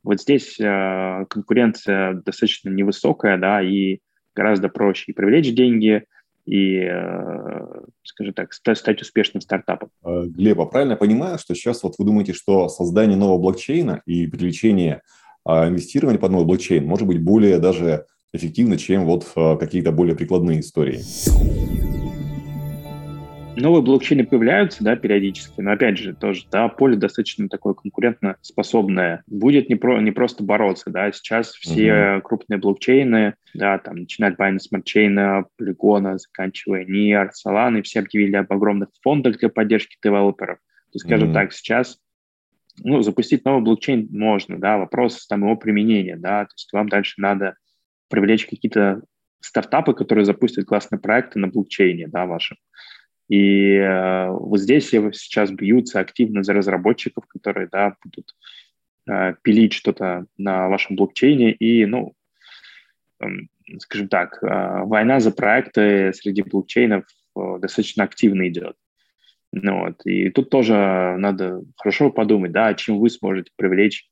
[0.02, 4.00] вот здесь э, конкуренция достаточно невысокая, да, и
[4.34, 6.06] гораздо проще и привлечь деньги,
[6.44, 9.90] и, э, скажем так, стать успешным стартапом.
[10.04, 14.02] Э, Глеб, а правильно я понимаю, что сейчас вот вы думаете, что создание нового блокчейна
[14.06, 15.02] и привлечение
[15.44, 20.16] а, инвестирования под новый блокчейн может быть более даже эффективно, чем вот э, какие-то более
[20.16, 21.04] прикладные истории?
[23.56, 29.22] Новые блокчейны появляются, да, периодически, но опять же, тоже, да, поле достаточно такое конкурентно способное.
[29.26, 32.20] Будет не, про, не просто бороться, да, сейчас все uh-huh.
[32.20, 38.00] крупные блокчейны, да, там, начиная от Binance Smart Chain, Polygon, заканчивая NIR, Solana, и все
[38.00, 40.58] объявили об огромных фондах для поддержки девелоперов.
[40.58, 41.34] То есть, скажем uh-huh.
[41.34, 41.98] так, сейчас
[42.84, 47.14] ну, запустить новый блокчейн можно, да, вопрос там его применения, да, то есть вам дальше
[47.18, 47.56] надо
[48.08, 49.02] привлечь какие-то
[49.40, 52.56] стартапы, которые запустят классные проекты на блокчейне, да, вашем.
[53.28, 58.34] И э, вот здесь сейчас бьются активно за разработчиков, которые да, будут
[59.08, 61.52] э, пилить что-то на вашем блокчейне.
[61.52, 62.14] И, ну,
[63.20, 63.26] э,
[63.78, 67.04] скажем так, э, война за проекты среди блокчейнов
[67.36, 68.76] э, достаточно активно идет.
[69.52, 70.04] Ну, вот.
[70.04, 74.08] И тут тоже надо хорошо подумать, да, чем вы сможете привлечь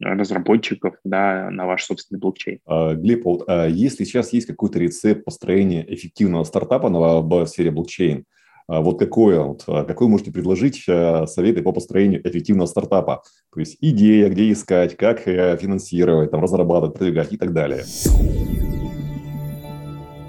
[0.00, 2.60] разработчиков да, на ваш собственный блокчейн.
[2.66, 7.70] А, Глеб, вот, а если сейчас есть какой-то рецепт построения эффективного стартапа на, в сфере
[7.70, 8.24] блокчейн,
[8.68, 13.22] а вот какое, вот, а какой можете предложить советы по построению эффективного стартапа?
[13.52, 17.84] То есть идея, где искать, как э, финансировать, там, разрабатывать, продвигать и так далее.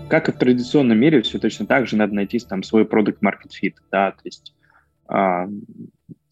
[0.10, 3.51] Как и в традиционном мире, все точно так же надо найти там свой продукт market
[3.62, 4.55] fit, да, то есть
[5.07, 5.45] а,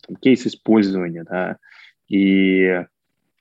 [0.08, 1.58] там, кейс использования, да,
[2.08, 2.86] и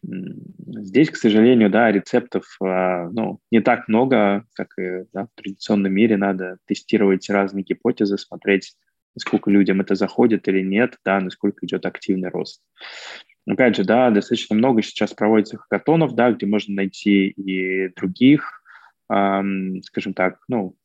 [0.03, 5.92] Здесь, к сожалению, да, рецептов а, ну, не так много, как и да, в традиционном
[5.92, 6.16] мире.
[6.16, 8.76] Надо тестировать разные гипотезы, смотреть,
[9.14, 12.62] насколько людям это заходит или нет, да, насколько идет активный рост.
[13.49, 18.62] Опять же, да, достаточно много сейчас проводится хакатонов, да, где можно найти и других,
[19.11, 20.76] эм, скажем так, ну,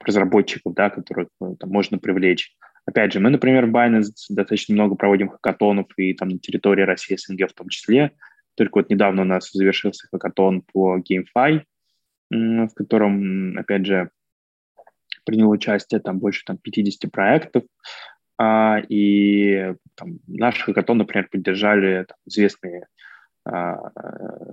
[0.00, 2.54] разработчиков, да, которых ну, там, можно привлечь.
[2.84, 7.16] Опять же, мы, например, в Binance достаточно много проводим хакатонов и там на территории России,
[7.16, 8.12] СНГ в том числе.
[8.56, 11.62] Только вот недавно у нас завершился хакатон по GameFi,
[12.30, 14.10] в котором, опять же,
[15.24, 17.64] принял участие там больше там, 50 проектов.
[18.38, 22.88] А, и там, наш хакатон, например, поддержали там, известные
[23.44, 23.90] а,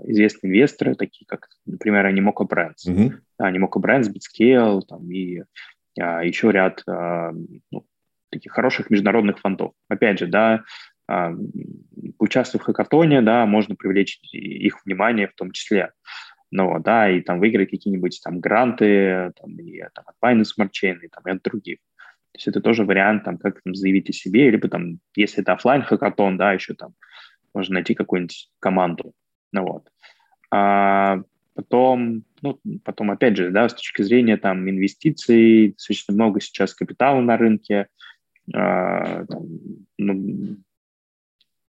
[0.05, 2.87] известные инвесторы, такие как, например, Animoca Brands.
[2.87, 3.11] Mm-hmm.
[3.41, 5.43] Animoca Brands, BitScale там, и
[5.99, 7.31] а, еще ряд а,
[7.71, 7.85] ну,
[8.29, 9.73] таких хороших международных фондов.
[9.87, 10.63] Опять же, да,
[11.07, 11.33] а,
[12.19, 15.91] участвуя в хакатоне, да, можно привлечь их внимание в том числе.
[16.51, 20.97] Ну, да, и там выиграть какие-нибудь там гранты, там, и там, от Binance Smart Chain,
[21.03, 21.77] и, там, и от других.
[22.31, 25.53] То есть это тоже вариант, там, как там, заявить о себе, либо там, если это
[25.53, 26.93] офлайн хакатон, да, еще там
[27.53, 29.13] можно найти какую-нибудь команду.
[29.51, 29.87] Ну, вот.
[30.51, 31.21] А
[31.55, 37.19] потом, ну, потом, опять же, да, с точки зрения там инвестиций, достаточно много сейчас капитала
[37.19, 37.87] на рынке,
[38.51, 39.47] там,
[39.97, 40.57] ну,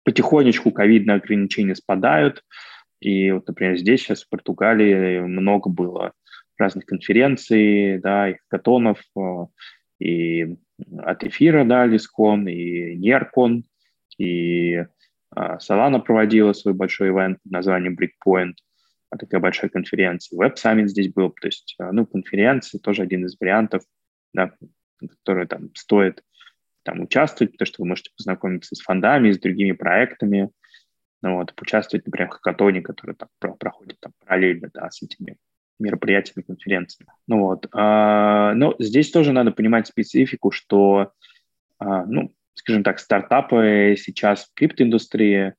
[0.04, 2.44] потихонечку ковидные ограничения спадают.
[3.00, 6.14] И вот, например, здесь сейчас в Португалии много было
[6.58, 9.48] разных конференций, да, и хакатонов, а,
[10.00, 10.58] и
[10.98, 13.64] от эфира, да, Лискон, и Неркон,
[14.18, 14.84] и
[15.36, 18.56] Solana проводила свой большой ивент под названием Breakpoint,
[19.18, 20.38] такая большая конференция.
[20.38, 23.84] Web Summit здесь был, то есть, ну, конференция тоже один из вариантов,
[24.34, 24.52] да,
[25.00, 26.24] который там стоит
[26.84, 30.50] там участвовать, потому что вы можете познакомиться с фондами, с другими проектами,
[31.22, 35.38] ну, вот, поучаствовать, например, в хакатоне, который там проходит там, параллельно да, с этими
[35.80, 37.12] мероприятиями, конференциями.
[37.28, 41.12] Ну вот, а, но здесь тоже надо понимать специфику, что,
[41.80, 45.54] а, ну, скажем так, стартапы сейчас в криптоиндустрии,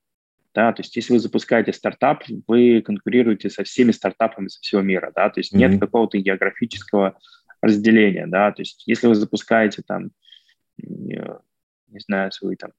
[0.55, 5.12] да, то есть если вы запускаете стартап, вы конкурируете со всеми стартапами со всего мира,
[5.14, 5.59] да, то есть mm-hmm.
[5.59, 7.18] нет какого-то географического
[7.62, 10.11] разделения, да, то есть если вы запускаете там
[10.83, 12.70] не знаю, свой там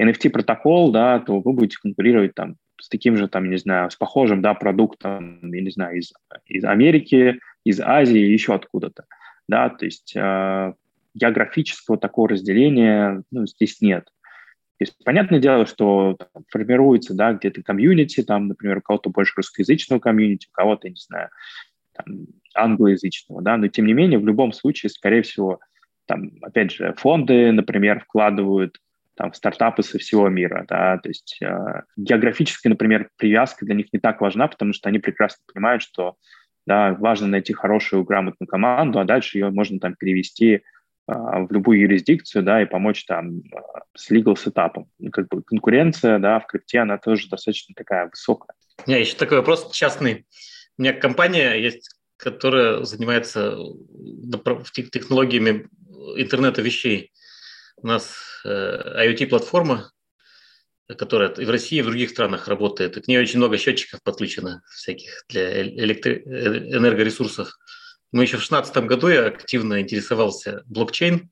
[0.00, 4.42] NFT-протокол, да, то вы будете конкурировать там с таким же, там, не знаю, с похожим,
[4.42, 6.12] да, продуктом, я не знаю, из,
[6.46, 9.04] из Америки, из Азии, еще откуда-то,
[9.48, 10.74] да, то есть э,
[11.14, 14.06] географического такого разделения ну, здесь нет.
[14.78, 19.34] То есть, понятное дело, что там, формируется да, где-то комьюнити, там, например, у кого-то больше
[19.36, 21.28] русскоязычного комьюнити, у кого-то, не знаю,
[21.92, 25.60] там, англоязычного, да, но тем не менее, в любом случае, скорее всего,
[26.06, 28.78] там, опять же, фонды, например, вкладывают
[29.14, 33.86] там, в стартапы со всего мира, да, то есть э, географическая, например, привязка для них
[33.92, 36.16] не так важна, потому что они прекрасно понимают, что
[36.66, 40.62] да, важно найти хорошую, грамотную команду, а дальше ее можно там перевести
[41.06, 44.88] а, в любую юрисдикцию, да, и помочь там а, с legal сетапом.
[44.98, 48.54] Ну, как бы конкуренция, да, в крипте, она тоже достаточно такая высокая.
[48.86, 50.26] У меня еще такой вопрос частный.
[50.78, 53.56] У меня компания есть, которая занимается
[54.72, 55.66] технологиями
[56.16, 57.12] интернета вещей.
[57.76, 59.90] У нас э, IoT-платформа,
[60.98, 62.96] которая и в России, и в других странах работает.
[62.96, 66.22] И к ней очень много счетчиков подключено всяких для электри...
[66.24, 67.56] Э, энергоресурсов.
[68.12, 71.30] Мы еще в 2016 году я активно интересовался блокчейн,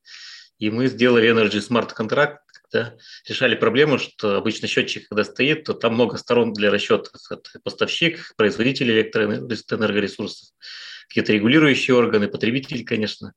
[0.59, 2.39] и мы сделали Energy Smart Contract,
[2.71, 2.97] когда
[3.29, 7.13] решали проблему, что обычно счетчик, когда стоит, то там много сторон для расчетов.
[7.31, 10.51] Это поставщик, производитель электроэнергоресурсов,
[11.09, 13.35] какие-то регулирующие органы, потребители, конечно.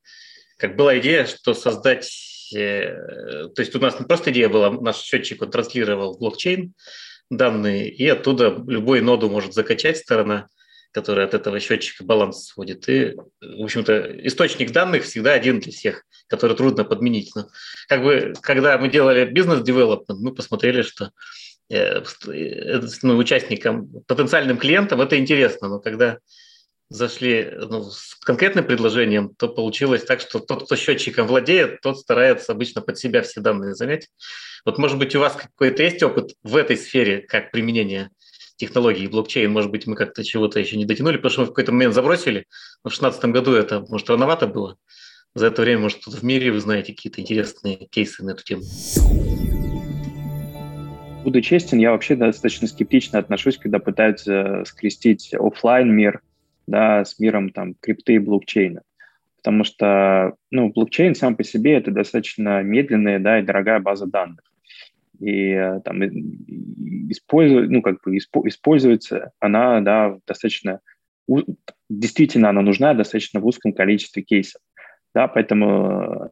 [0.64, 2.10] Как была идея, что создать
[2.54, 6.74] Э, то есть у нас не просто идея была, наш счетчик он транслировал блокчейн
[7.30, 10.48] данные, и оттуда любой ноду может закачать сторона,
[10.92, 12.88] которая от этого счетчика баланс сводит.
[12.88, 17.32] И, в общем-то, источник данных всегда один для всех, который трудно подменить.
[17.34, 17.48] Но
[17.88, 21.10] как бы, когда мы делали бизнес-девелопмент, мы посмотрели, что
[21.70, 26.18] э, э, ну, участникам, потенциальным клиентам это интересно, но когда
[26.94, 32.52] зашли ну, с конкретным предложением, то получилось так, что тот, кто счетчиком владеет, тот старается
[32.52, 34.08] обычно под себя все данные занять.
[34.64, 38.10] Вот, может быть, у вас какой-то есть опыт в этой сфере, как применение
[38.56, 41.72] технологий блокчейн, может быть, мы как-то чего-то еще не дотянули, потому что мы в какой-то
[41.72, 42.46] момент забросили.
[42.84, 44.76] Но в 2016 году это, может, рановато было.
[45.34, 48.62] За это время, может, в мире вы знаете какие-то интересные кейсы на эту тему.
[51.24, 56.20] Буду честен, я вообще достаточно скептично отношусь, когда пытаются скрестить офлайн мир–
[56.66, 58.82] да, с миром там крипты и блокчейна.
[59.36, 64.40] Потому что, ну, блокчейн сам по себе это достаточно медленная, да, и дорогая база данных.
[65.20, 66.02] И э, там
[67.10, 70.80] использует, ну, как бы используется она, да, достаточно,
[71.88, 74.62] действительно она нужна достаточно в узком количестве кейсов.
[75.14, 76.30] Да, поэтому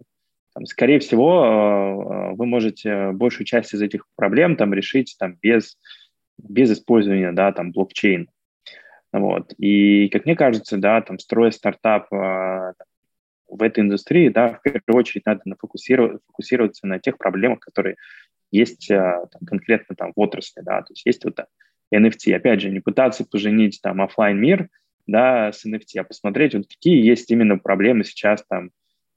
[0.54, 5.78] там, скорее всего, э, вы можете большую часть из этих проблем там решить там без,
[6.38, 8.26] без использования, да, там, блокчейна.
[9.12, 9.52] Вот.
[9.58, 12.72] И, как мне кажется, да, там, строя стартап э,
[13.48, 17.96] в этой индустрии, да, в первую очередь надо фокусироваться, на тех проблемах, которые
[18.50, 21.38] есть э, там, конкретно там в отрасли, да, то есть есть вот
[21.94, 22.34] NFT.
[22.34, 24.68] Опять же, не пытаться поженить там офлайн мир,
[25.06, 28.70] да, с NFT, а посмотреть, вот какие есть именно проблемы сейчас там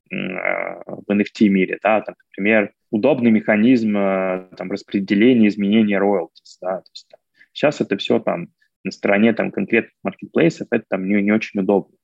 [0.09, 7.07] в NFT мире, да, там, например, удобный механизм там распределения, изменения роялтис, да, то есть
[7.09, 7.19] там,
[7.53, 8.49] сейчас это все там
[8.85, 11.95] на стороне там конкретных маркетплейсов, это там не, не очень удобно.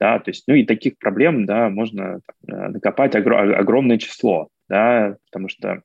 [0.00, 4.48] Да, то есть, ну и таких проблем, да, можно там, э, накопать огр- огромное число,
[4.68, 5.82] да, потому что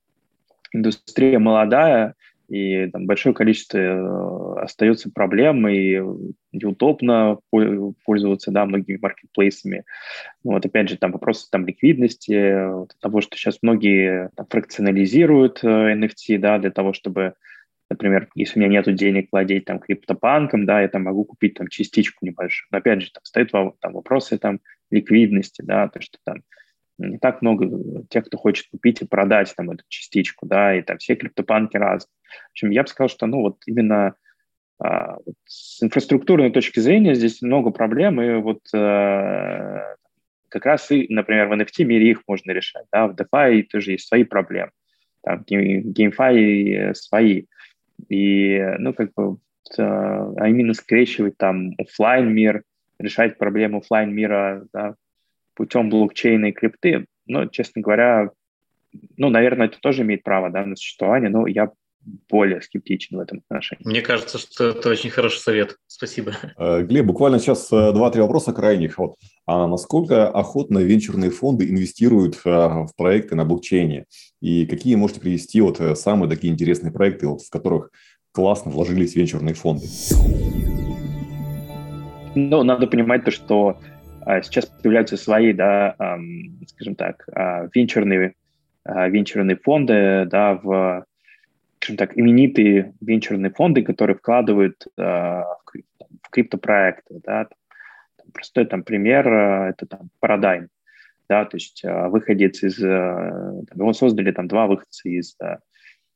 [0.74, 2.16] индустрия молодая,
[2.47, 6.02] и там большое количество э, остается проблем, и
[6.52, 9.84] неудобно пользоваться, да, многими маркетплейсами.
[10.43, 15.64] Ну, вот опять же, там вопросы там ликвидности, вот, того, что сейчас многие там, фракционализируют
[15.64, 17.36] э, NFT, да, для того, чтобы
[17.89, 21.67] Например, если у меня нет денег владеть там криптопанком, да, я там могу купить там
[21.67, 22.67] частичку небольшую.
[22.71, 24.59] Но опять же, там стоят там, вопросы там
[24.91, 26.43] ликвидности, да, то, что там
[26.99, 30.97] не так много тех, кто хочет купить и продать там эту частичку, да, и там
[30.97, 32.11] все криптопанки разные.
[32.49, 34.15] В общем, я бы сказал, что, ну, вот именно
[34.79, 39.95] а, вот с инфраструктурной точки зрения здесь много проблем, и вот а,
[40.49, 44.07] как раз и, например, в NFT мире их можно решать, да, в DeFi тоже есть
[44.07, 44.71] свои проблемы,
[45.23, 47.45] там в GameFi свои.
[48.08, 49.38] И, ну, как бы,
[49.78, 52.64] а именно скрещивать там офлайн мир,
[52.97, 54.95] решать проблему офлайн мира да,
[55.54, 58.32] путем блокчейна и крипты, ну, честно говоря,
[59.18, 61.72] ну, наверное, это тоже имеет право да, на существование, но я
[62.30, 63.86] более скептичен в этом отношении.
[63.86, 65.78] Мне кажется, что это очень хороший совет.
[65.88, 66.34] Спасибо.
[66.58, 68.97] Э, Глеб, буквально сейчас э, два-три вопроса крайних.
[68.97, 69.16] Вот.
[69.45, 74.06] А насколько охотно венчурные фонды инвестируют э, в проекты на блокчейне?
[74.41, 77.91] И какие можете привести вот самые такие интересные проекты, вот, в которых
[78.32, 79.86] классно вложились венчурные фонды?
[82.36, 83.80] Ну, надо понимать то, что
[84.22, 85.95] а, сейчас появляются свои, да,
[86.68, 88.36] скажем так, э, венчурные,
[88.86, 91.06] э, венчурные фонды, да, в
[91.80, 97.21] скажем так, именитые венчурные фонды, которые вкладывают э, в, криптопроекты.
[97.23, 97.45] Да?
[97.45, 100.67] Там, простой там, пример э,– это там, Paradigm.
[101.30, 105.38] да, то есть выходец из, его создали там два выходца из,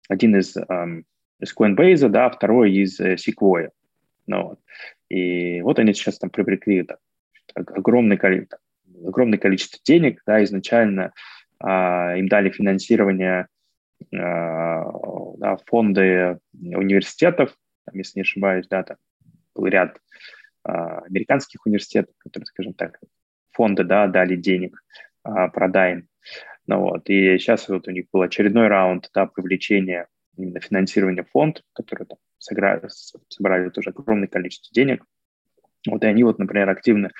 [0.10, 3.70] один из, из Coinbase, да, второй из Sequoia,
[4.28, 4.60] ну, вот.
[5.10, 7.00] И вот они сейчас там привлекли так,
[7.78, 8.60] огромное, количество,
[9.06, 11.14] огромное количество денег, да, изначально
[11.60, 13.48] а, им дали финансирование
[14.12, 18.98] да, фонды университетов, там, если не ошибаюсь, да, там
[19.56, 20.00] был ряд
[20.64, 23.00] а, американских университетов, которые, скажем так,
[23.52, 24.82] фонды, да, дали денег,
[25.24, 26.04] а, продай
[26.68, 31.64] Ну, вот, и сейчас вот у них был очередной раунд, да, привлечения именно финансирования фонд,
[31.74, 32.88] который там сыграли,
[33.30, 35.06] собрали тоже огромное количество денег.
[35.88, 37.12] Вот и они вот, например, активно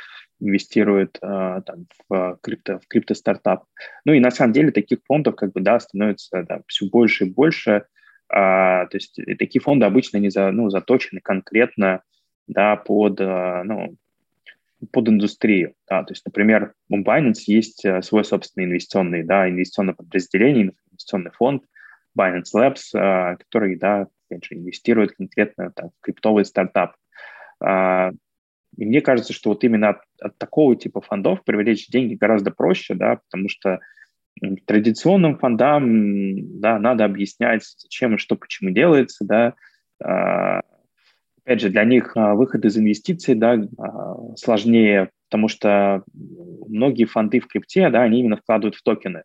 [0.44, 3.64] инвестируют э, там, в, крипто, в крипто-стартап.
[4.06, 7.30] Ну и на самом деле таких фондов как бы, да, становится да, все больше и
[7.30, 7.86] больше.
[8.30, 12.02] А, то есть такие фонды обычно не за, ну, заточены конкретно
[12.48, 13.96] да, под, а, ну,
[14.92, 15.76] под индустрию.
[15.88, 16.04] Да.
[16.04, 21.64] То есть, например, у Binance есть э, свой собственный инвестиционный, да, инвестиционное подразделение, инвестиционный фонд
[22.18, 26.96] Binance Labs, а, который, да, опять же, инвестирует конкретно там, в криптовый стартап.
[28.78, 32.96] И мне кажется, что вот именно от, от такого типа фондов привлечь деньги гораздо проще,
[32.96, 33.80] да, потому что
[34.66, 39.54] традиционным фондам, да, надо объяснять, зачем и что, почему делается, да.
[40.04, 40.62] А,
[41.44, 46.04] опять же, для них а, выход из инвестиций, да, а, сложнее, потому что
[46.68, 49.24] многие фонды в крипте, да, они именно вкладывают в токены.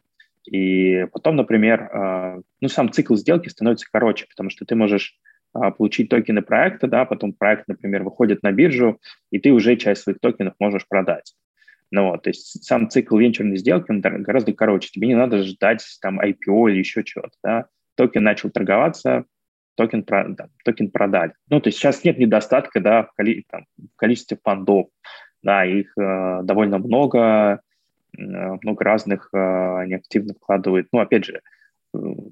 [0.50, 5.18] И потом, например, ну, сам цикл сделки становится короче, потому что ты можешь
[5.52, 10.20] получить токены проекта, да, потом проект, например, выходит на биржу, и ты уже часть своих
[10.20, 11.34] токенов можешь продать.
[11.90, 14.90] Ну, вот, то есть сам цикл венчурной сделки он гораздо короче.
[14.90, 17.32] Тебе не надо ждать там IPO или еще чего-то.
[17.42, 17.66] Да?
[17.94, 19.24] Токен начал торговаться,
[19.74, 21.32] токен, да, токен продали.
[21.48, 24.88] Ну, то есть сейчас нет недостатка да, в, коли, там, в количестве фондов.
[25.42, 27.60] Да, их э, довольно много,
[28.16, 30.88] э, много разных э, они активно вкладывают.
[30.92, 31.40] Ну, опять же, э,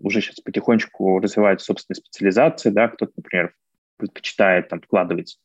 [0.02, 3.54] уже сейчас потихонечку развивают собственные специализации, да, кто-то, например,
[3.96, 5.38] предпочитает там вкладывать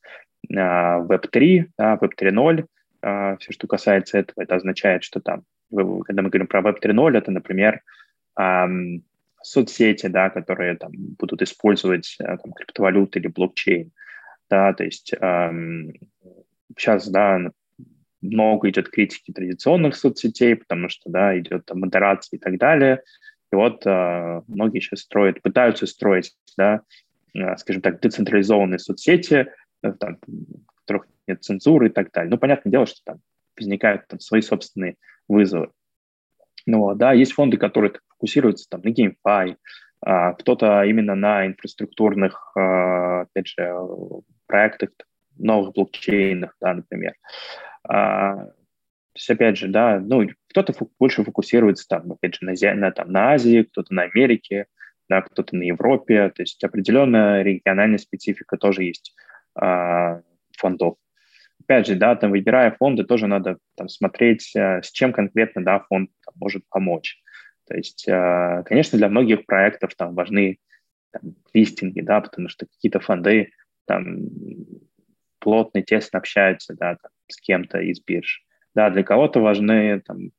[0.49, 2.65] э, в Web3, да, Web 3.0,
[3.03, 7.17] а, все, что касается этого, это означает, что там, когда мы говорим про Web 3.0,
[7.17, 7.82] это, например,
[9.41, 13.91] соцсети, да, которые там будут использовать э, там, криптовалюты или блокчейн,
[14.49, 15.93] да, то есть эм,
[16.78, 17.51] сейчас, да,
[18.22, 23.01] много идет критики традиционных соцсетей, потому что, да, идет там, модерация и так далее,
[23.51, 26.81] и вот э, многие сейчас строят, пытаются строить, да,
[27.33, 29.47] э, скажем так, децентрализованные соцсети,
[29.83, 30.17] э, там,
[30.75, 32.31] которых нет цензуры и так далее.
[32.31, 33.19] Ну, понятное дело, что там
[33.57, 34.95] возникают там свои собственные
[35.27, 35.71] вызовы.
[36.65, 39.55] Ну, да, есть фонды, которые фокусируются там на GameFi,
[40.03, 43.75] а, кто-то именно на инфраструктурных, а, опять же,
[44.47, 44.89] проектах,
[45.37, 47.15] новых блокчейнах, да, например.
[47.83, 48.53] А, то
[49.15, 53.11] есть, опять же, да, ну, кто-то фу- больше фокусируется там, опять же, на, на, там,
[53.11, 54.67] на Азии, кто-то на Америке,
[55.09, 59.13] да, кто-то на Европе, то есть определенная региональная специфика тоже есть
[59.55, 60.21] а,
[60.57, 60.95] фондов.
[61.63, 65.79] Опять же, да, там, выбирая фонды, тоже надо там, смотреть, э, с чем конкретно да,
[65.79, 67.21] фонд там, может помочь.
[67.67, 70.57] То есть, э, конечно, для многих проектов там важны
[71.11, 73.51] там, листинги, да, потому что какие-то фонды
[73.85, 74.27] там
[75.39, 78.43] плотно, тесно общаются, да, там, с кем-то из бирж.
[78.73, 80.31] Да, для кого-то важны там, э,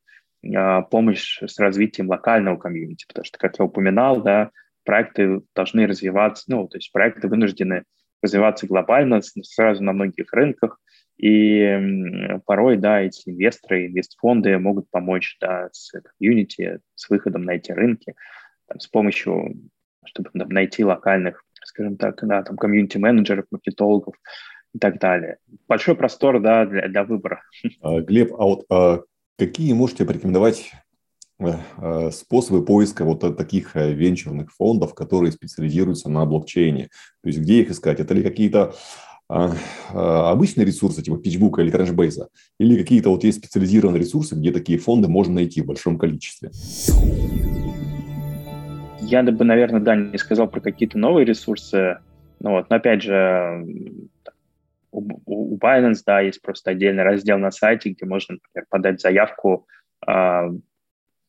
[0.90, 4.50] помощь с развитием локального комьюнити, потому что, как я упоминал, да,
[4.84, 7.84] проекты должны развиваться, ну, то есть проекты вынуждены
[8.20, 10.80] развиваться глобально, сразу на многих рынках,
[11.16, 17.70] и порой, да, эти инвесторы, инвестфонды могут помочь, да, с комьюнити, с выходом на эти
[17.70, 18.14] рынки,
[18.66, 19.54] там, с помощью,
[20.04, 24.14] чтобы там, найти локальных, скажем так, да, там, комьюнити-менеджеров, маркетологов
[24.74, 25.36] и так далее.
[25.68, 27.42] Большой простор, да, для, для выбора.
[27.80, 29.02] А, Глеб, а вот а
[29.38, 30.72] какие можете порекомендовать
[31.38, 36.88] э, э, способы поиска вот таких э, венчурных фондов, которые специализируются на блокчейне?
[37.22, 38.00] То есть где их искать?
[38.00, 38.74] Это ли какие-то
[39.28, 39.50] а,
[39.94, 42.26] а, обычные ресурсы, типа PitchBook или Crunchbase,
[42.58, 46.50] или какие-то вот есть специализированные ресурсы, где такие фонды можно найти в большом количестве?
[49.00, 51.98] Я бы, наверное, да, не сказал про какие-то новые ресурсы.
[52.40, 53.64] Ну вот, но опять же,
[54.92, 59.66] у, Binance, да, есть просто отдельный раздел на сайте, где можно, например, подать заявку
[60.06, 60.50] э,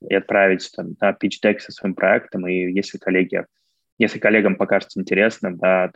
[0.10, 3.46] и отправить там, на pitch со своим проектом, и если коллеги,
[3.98, 5.92] если коллегам покажется интересным, да,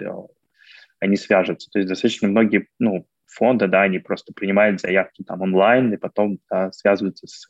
[1.00, 1.70] они свяжутся.
[1.72, 6.40] То есть достаточно многие ну, фонды, да, они просто принимают заявки там онлайн и потом
[6.50, 7.48] да, связываются с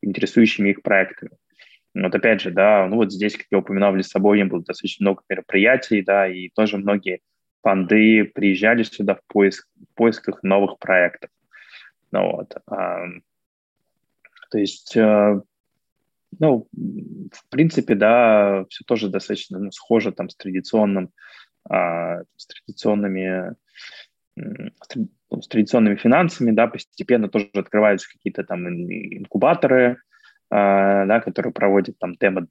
[0.00, 1.32] интересующими их проектами.
[1.94, 5.22] Вот опять же, да, ну вот здесь, как я упоминал, в Лиссабоне было достаточно много
[5.28, 7.20] мероприятий, да, и тоже многие
[7.62, 11.30] фонды приезжали сюда в, поиск, в поисках новых проектов.
[12.12, 12.54] Ну, вот.
[12.66, 13.04] А,
[14.50, 15.40] то есть, э,
[16.38, 21.10] ну, в принципе, да, все тоже достаточно ну, схоже там с традиционным,
[21.68, 23.56] а, с традиционными
[24.36, 29.98] ну, с традиционными финансами, да, постепенно тоже открываются какие-то там инкубаторы,
[30.50, 32.46] а, да, которые проводят там демо,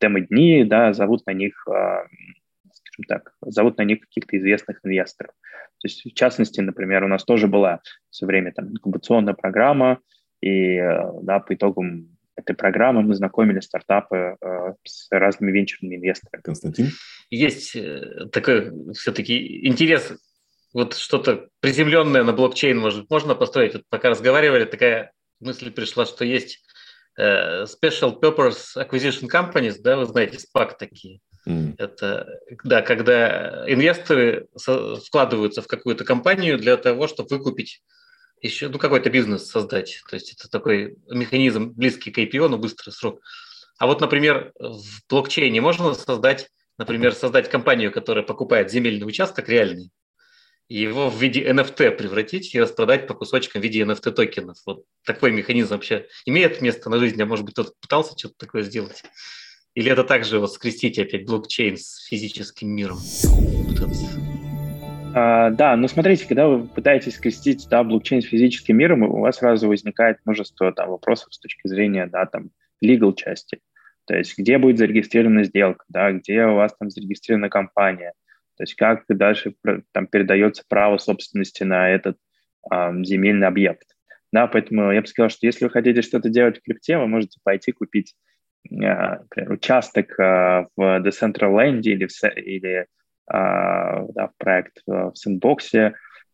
[0.00, 2.06] демо-дни, да, зовут на них, а,
[2.96, 5.32] скажем так, зовут на них каких-то известных инвесторов.
[5.80, 10.00] То есть, в частности, например, у нас тоже была все время там инкубационная программа,
[10.40, 10.78] и
[11.22, 16.42] да, по итогам этой программы мы знакомили стартапы э, с разными венчурными инвесторами.
[16.42, 16.90] Константин?
[17.30, 20.12] Есть э, такой все-таки интерес
[20.74, 23.72] вот что-то приземленное на блокчейн может, можно построить?
[23.72, 26.62] Вот пока разговаривали, такая мысль пришла, что есть
[27.16, 31.20] э, Special Purpose Acquisition Companies, да, вы знаете, SPAC такие.
[31.46, 31.76] Mm.
[31.78, 34.48] Это, да, когда инвесторы
[35.06, 37.82] вкладываются в какую-то компанию для того, чтобы выкупить
[38.42, 40.02] еще, ну, какой-то бизнес создать.
[40.10, 43.20] То есть это такой механизм близкий к IPO, но быстрый срок.
[43.78, 49.90] А вот, например, в блокчейне можно создать, например, создать компанию, которая покупает земельный участок реальный,
[50.68, 54.56] его в виде NFT превратить и распродать по кусочкам в виде NFT токенов.
[54.66, 58.62] Вот такой механизм вообще имеет место на жизни, а может быть кто-то пытался что-то такое
[58.62, 59.04] сделать?
[59.76, 62.98] Или это также вот скрестить опять блокчейн с физическим миром?
[65.14, 69.36] А, да, ну смотрите, когда вы пытаетесь скрестить да, блокчейн с физическим миром, у вас
[69.36, 72.50] сразу возникает множество там, вопросов с точки зрения да, там,
[72.84, 73.60] legal части.
[74.06, 78.12] То есть где будет зарегистрирована сделка, да, где у вас там зарегистрирована компания–
[78.56, 79.54] то есть как дальше
[79.92, 82.16] там передается право собственности на этот
[82.70, 83.96] э, земельный объект.
[84.32, 87.38] Да, поэтому я бы сказал, что если вы хотите что-то делать в крипте, вы можете
[87.42, 88.14] пойти купить
[88.70, 92.86] например, участок э, в Decentraland или, в, или э,
[93.28, 95.92] да, в проект в Sandbox,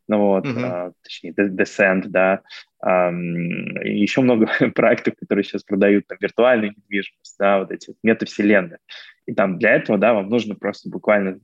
[0.08, 0.62] ну вот, mm-hmm.
[0.62, 2.42] uh, точнее, Descent, да,
[2.84, 8.78] um, еще много проектов, которые сейчас продают там виртуальную недвижимость, да, вот эти метавселенные.
[9.26, 11.38] И там для этого, да, вам нужно просто буквально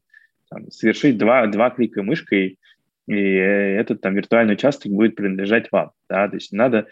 [0.51, 2.59] там, совершить два, два клика мышкой,
[3.07, 5.93] и этот там виртуальный участок будет принадлежать вам.
[6.11, 6.29] Да?
[6.29, 6.87] То есть не надо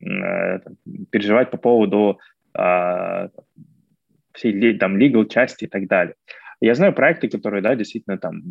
[0.00, 0.76] э, там,
[1.10, 2.18] переживать по поводу
[2.58, 3.28] э,
[4.32, 6.14] всей там legal части и так далее.
[6.60, 8.42] Я знаю проекты, которые, да, действительно там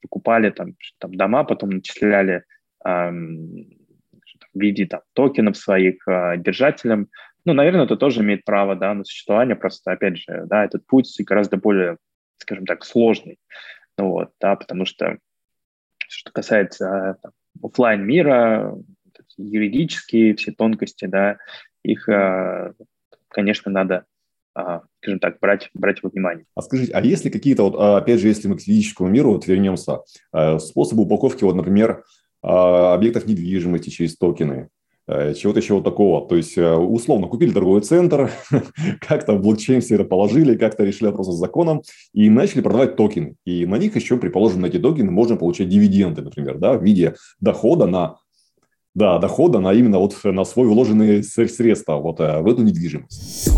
[0.00, 2.44] покупали там, там дома, потом начисляли
[2.84, 7.08] э, в виде там, токенов своих э, держателям.
[7.44, 11.14] Ну, наверное, это тоже имеет право да, на существование, просто, опять же, да, этот путь
[11.20, 11.98] гораздо более,
[12.38, 13.38] скажем так, сложный.
[13.96, 15.18] Вот, да, потому что
[16.08, 17.32] что касается там,
[17.62, 18.74] офлайн мира,
[19.36, 21.38] юридические все тонкости, да,
[21.82, 22.72] их, э,
[23.28, 24.04] конечно, надо
[24.58, 26.44] а, скажем так, брать, брать во внимание.
[26.56, 29.32] А скажите, а есть ли какие-то, вот, а, опять же, если мы к физическому миру
[29.32, 30.00] вот вернемся,
[30.32, 32.02] э, способы упаковки, вот, например,
[32.42, 34.68] а, объектов недвижимости через токены,
[35.06, 36.28] чего-то еще вот такого.
[36.28, 38.30] То есть, э, условно, купили торговый центр,
[39.00, 41.82] как-то в блокчейн все это положили, как-то решили вопрос с законом
[42.12, 43.36] и начали продавать токены.
[43.46, 47.14] И на них еще, предположим, на эти токены можно получать дивиденды, например, да, в виде
[47.40, 48.18] дохода на
[48.94, 53.50] да, дохода на именно вот на свой вложенные средства вот э, в эту недвижимость.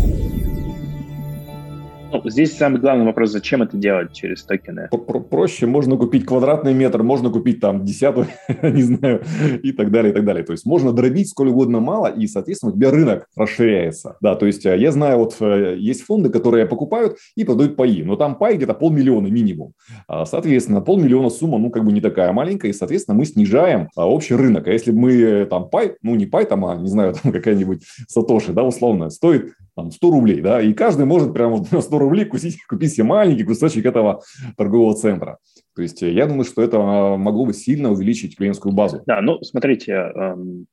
[2.11, 4.89] Ну, здесь самый главный вопрос, зачем это делать через токены?
[5.29, 8.27] Проще, можно купить квадратный метр, можно купить там десятую,
[8.63, 9.23] не знаю,
[9.63, 10.43] и так далее, и так далее.
[10.43, 14.17] То есть можно дробить сколько угодно мало, и, соответственно, у тебя рынок расширяется.
[14.19, 18.03] Да, то есть э, я знаю, вот э, есть фонды, которые покупают и продают паи,
[18.03, 19.73] но там пай где-то полмиллиона минимум.
[20.07, 24.05] А, соответственно, полмиллиона сумма, ну, как бы не такая маленькая, и, соответственно, мы снижаем а,
[24.05, 24.67] общий рынок.
[24.67, 27.83] А если мы э, там пай, ну, не пай там, а, не знаю, там какая-нибудь
[28.09, 32.63] сатоши, да, условно, стоит там 100 рублей, да, и каждый может прямо 100 рублей купить,
[32.65, 34.21] купить себе маленький кусочек этого
[34.57, 35.39] торгового центра.
[35.75, 39.03] То есть э, я думаю, что это а, могло бы сильно увеличить клиентскую базу.
[39.05, 40.67] Да, ну смотрите, эм,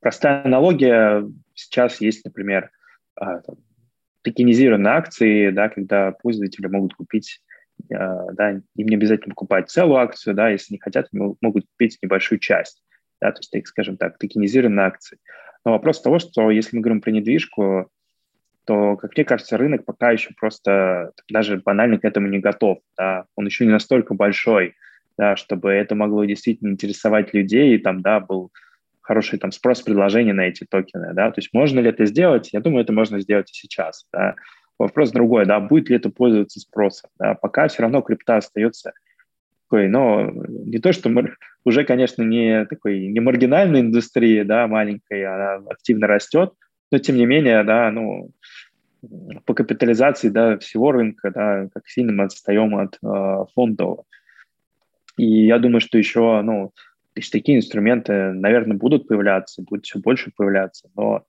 [0.00, 1.26] простая аналогия.
[1.54, 2.70] Сейчас есть, например,
[3.18, 3.40] а,
[4.22, 7.40] токенизированные акции, да, когда пользователи могут купить
[7.90, 7.94] э,
[8.32, 12.82] да, им не обязательно покупать целую акцию, да, если не хотят, могут купить небольшую часть,
[13.20, 15.18] да, то есть, скажем так, токенизированные акции.
[15.64, 17.90] Но вопрос того, что если мы говорим про недвижку,
[18.64, 22.78] то, как мне кажется, рынок пока еще просто даже банально к этому не готов.
[22.96, 23.24] Да?
[23.36, 24.74] Он еще не настолько большой,
[25.18, 28.50] да, чтобы это могло действительно интересовать людей, и там, да, был
[29.02, 32.50] хороший там спрос-предложение на эти токены, да, то есть можно ли это сделать?
[32.52, 34.36] Я думаю, это можно сделать и сейчас, да.
[34.78, 38.92] Вопрос другой, да, будет ли это пользоваться спросом, да, пока все равно крипта остается
[39.64, 41.34] такой, но не то, что мы,
[41.64, 46.54] уже, конечно, не такой, не маргинальной индустрии, да, маленькой, она активно растет,
[46.90, 48.30] но тем не менее, да, ну,
[49.44, 54.04] по капитализации да, всего рынка, да, как сильно мы отстаем от э, фондового.
[55.16, 56.72] И я думаю, что еще, ну,
[57.14, 61.24] такие инструменты, наверное, будут появляться, будут все больше появляться, но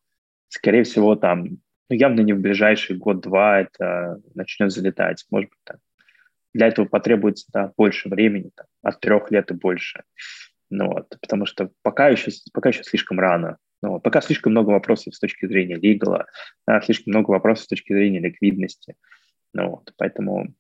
[0.47, 1.45] скорее всего, там,
[1.89, 5.25] ну, явно не в ближайший год-два это начнет залетать.
[5.29, 5.77] Может быть, там,
[6.53, 10.03] для этого потребуется да, больше времени, там, от трех лет и больше.
[10.69, 13.57] Ну, вот, потому что пока еще, пока еще слишком рано.
[13.81, 15.77] Ну, вот, пока слишком много вопросов с точки зрения
[16.67, 18.95] да, слишком много вопросов с точки зрения ликвидности.
[19.53, 20.53] Ну, вот, поэтому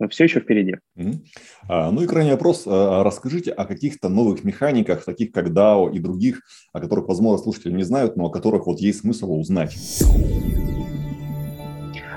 [0.00, 0.76] ну, все еще впереди.
[0.98, 1.24] Mm-hmm.
[1.68, 2.64] А, ну и крайний вопрос.
[2.66, 6.40] А, расскажите о каких-то новых механиках, таких как DAO и других,
[6.72, 9.76] о которых, возможно, слушатели не знают, но о которых вот есть смысл узнать.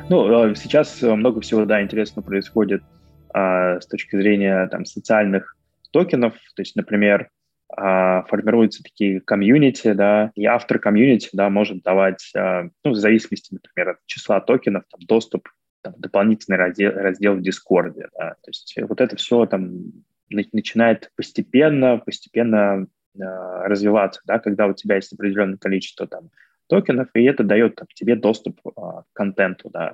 [0.10, 2.82] Ну, сейчас много всего, да, интересно происходит
[3.30, 5.56] а, с точки зрения там социальных
[5.92, 6.34] токенов.
[6.56, 7.37] То есть, например, а,
[7.70, 13.90] формируются такие комьюнити, да, и автор комьюнити, да, может давать, а, ну, в зависимости, например,
[13.90, 15.50] от числа токенов, там, доступ
[15.82, 18.08] там, дополнительный раздел, раздел в Дискорде.
[18.18, 18.36] Да.
[18.42, 19.92] То есть вот это все там
[20.30, 26.30] начинает постепенно, постепенно э, развиваться, да, когда у тебя есть определенное количество там
[26.68, 29.94] токенов, и это дает там, тебе доступ э, к контенту, да.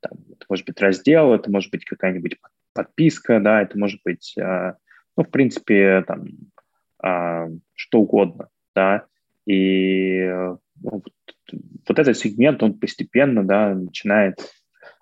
[0.00, 2.38] Там, это может быть раздел, это может быть какая-нибудь
[2.74, 4.74] подписка, да, это может быть, э,
[5.16, 6.26] ну, в принципе, там,
[7.02, 9.06] что угодно, да.
[9.46, 11.08] И э, вот,
[11.88, 14.38] вот этот сегмент, он постепенно, да, начинает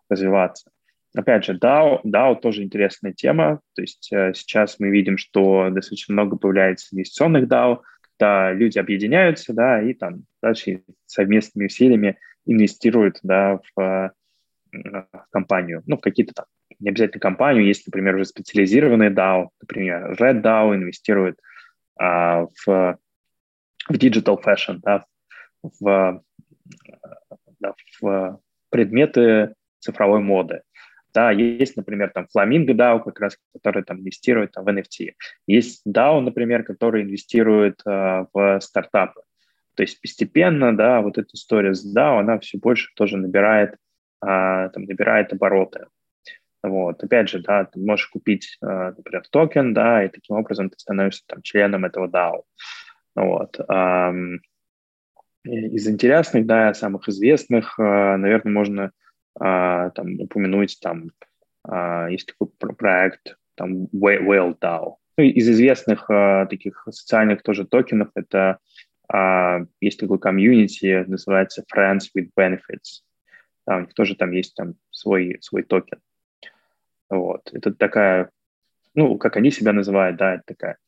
[0.09, 0.71] развиваться.
[1.15, 3.61] Опять же, DAO, DAO тоже интересная тема.
[3.75, 7.81] То есть э, сейчас мы видим, что достаточно много появляется инвестиционных DAO,
[8.19, 14.11] когда люди объединяются, да, и там дальше совместными усилиями инвестируют, да, в, э,
[14.73, 16.47] в компанию, ну, в какие-то там,
[16.79, 21.39] не обязательно компанию, есть, например, уже специализированные DAO, например, Red DAO инвестирует
[22.01, 22.99] а, в,
[23.89, 25.05] в digital fashion, да,
[25.63, 26.23] в,
[27.61, 28.41] да, в
[28.71, 30.63] предметы цифровой моды.
[31.13, 35.13] Да, есть, например, там Flamingo DAO, как раз, который там инвестирует там, в NFT.
[35.47, 39.21] Есть DAO, например, который инвестирует э, в стартапы.
[39.75, 43.77] То есть постепенно, да, вот эта история с DAO, она все больше тоже набирает, э,
[44.23, 45.87] там, набирает обороты.
[46.62, 47.03] Вот.
[47.03, 51.23] Опять же, да, ты можешь купить, э, например, токен, да, и таким образом ты становишься
[51.27, 52.43] там членом этого DAO.
[53.16, 53.59] Вот.
[55.45, 57.82] Из интересных, да, самых известных, э,
[58.16, 58.93] наверное, можно
[59.39, 61.12] а, там, упомянуть, там,
[62.11, 64.97] есть такой проект, там, Whale DAO.
[65.16, 66.09] Ну, из известных
[66.51, 68.59] таких социальных тоже токенов это
[69.81, 73.03] есть такой комьюнити, называется Friends with Benefits.
[73.66, 76.01] Да, у них тоже там есть там свой, свой токен.
[77.11, 77.51] Вот.
[77.53, 78.31] Это такая,
[78.95, 80.78] ну, как они себя называют, да, это такая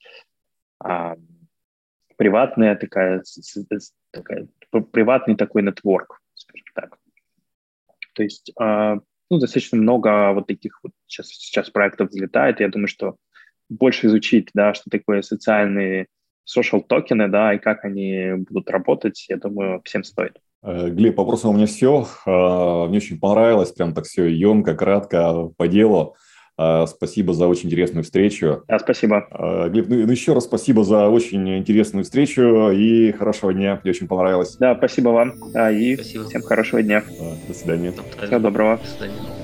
[0.78, 1.16] а,
[2.16, 3.22] приватная такая,
[4.10, 4.48] такая,
[4.92, 6.98] приватный такой нетворк, скажем так.
[8.14, 8.98] То есть а,
[9.30, 12.60] ну, достаточно много вот таких вот сейчас, сейчас проектов взлетает.
[12.60, 13.16] Я думаю, что
[13.68, 16.06] больше изучить, да, что такое социальные
[16.44, 20.38] social токены, да, и как они будут работать, я думаю, всем стоит.
[20.62, 22.06] Э, Глеб, вопросы у меня все.
[22.26, 26.16] А, мне очень понравилось, прям так все емко, кратко, по делу.
[26.56, 28.62] А, спасибо за очень интересную встречу.
[28.68, 29.26] Да, спасибо.
[29.30, 33.80] А, Глеб, ну, ну еще раз спасибо за очень интересную встречу и хорошего дня.
[33.82, 34.56] Мне очень понравилось.
[34.56, 35.32] Да, спасибо вам.
[35.72, 36.24] И спасибо.
[36.24, 37.02] всем хорошего дня.
[37.48, 37.92] До свидания.
[38.22, 38.78] Всего доброго.
[38.78, 39.41] До свидания.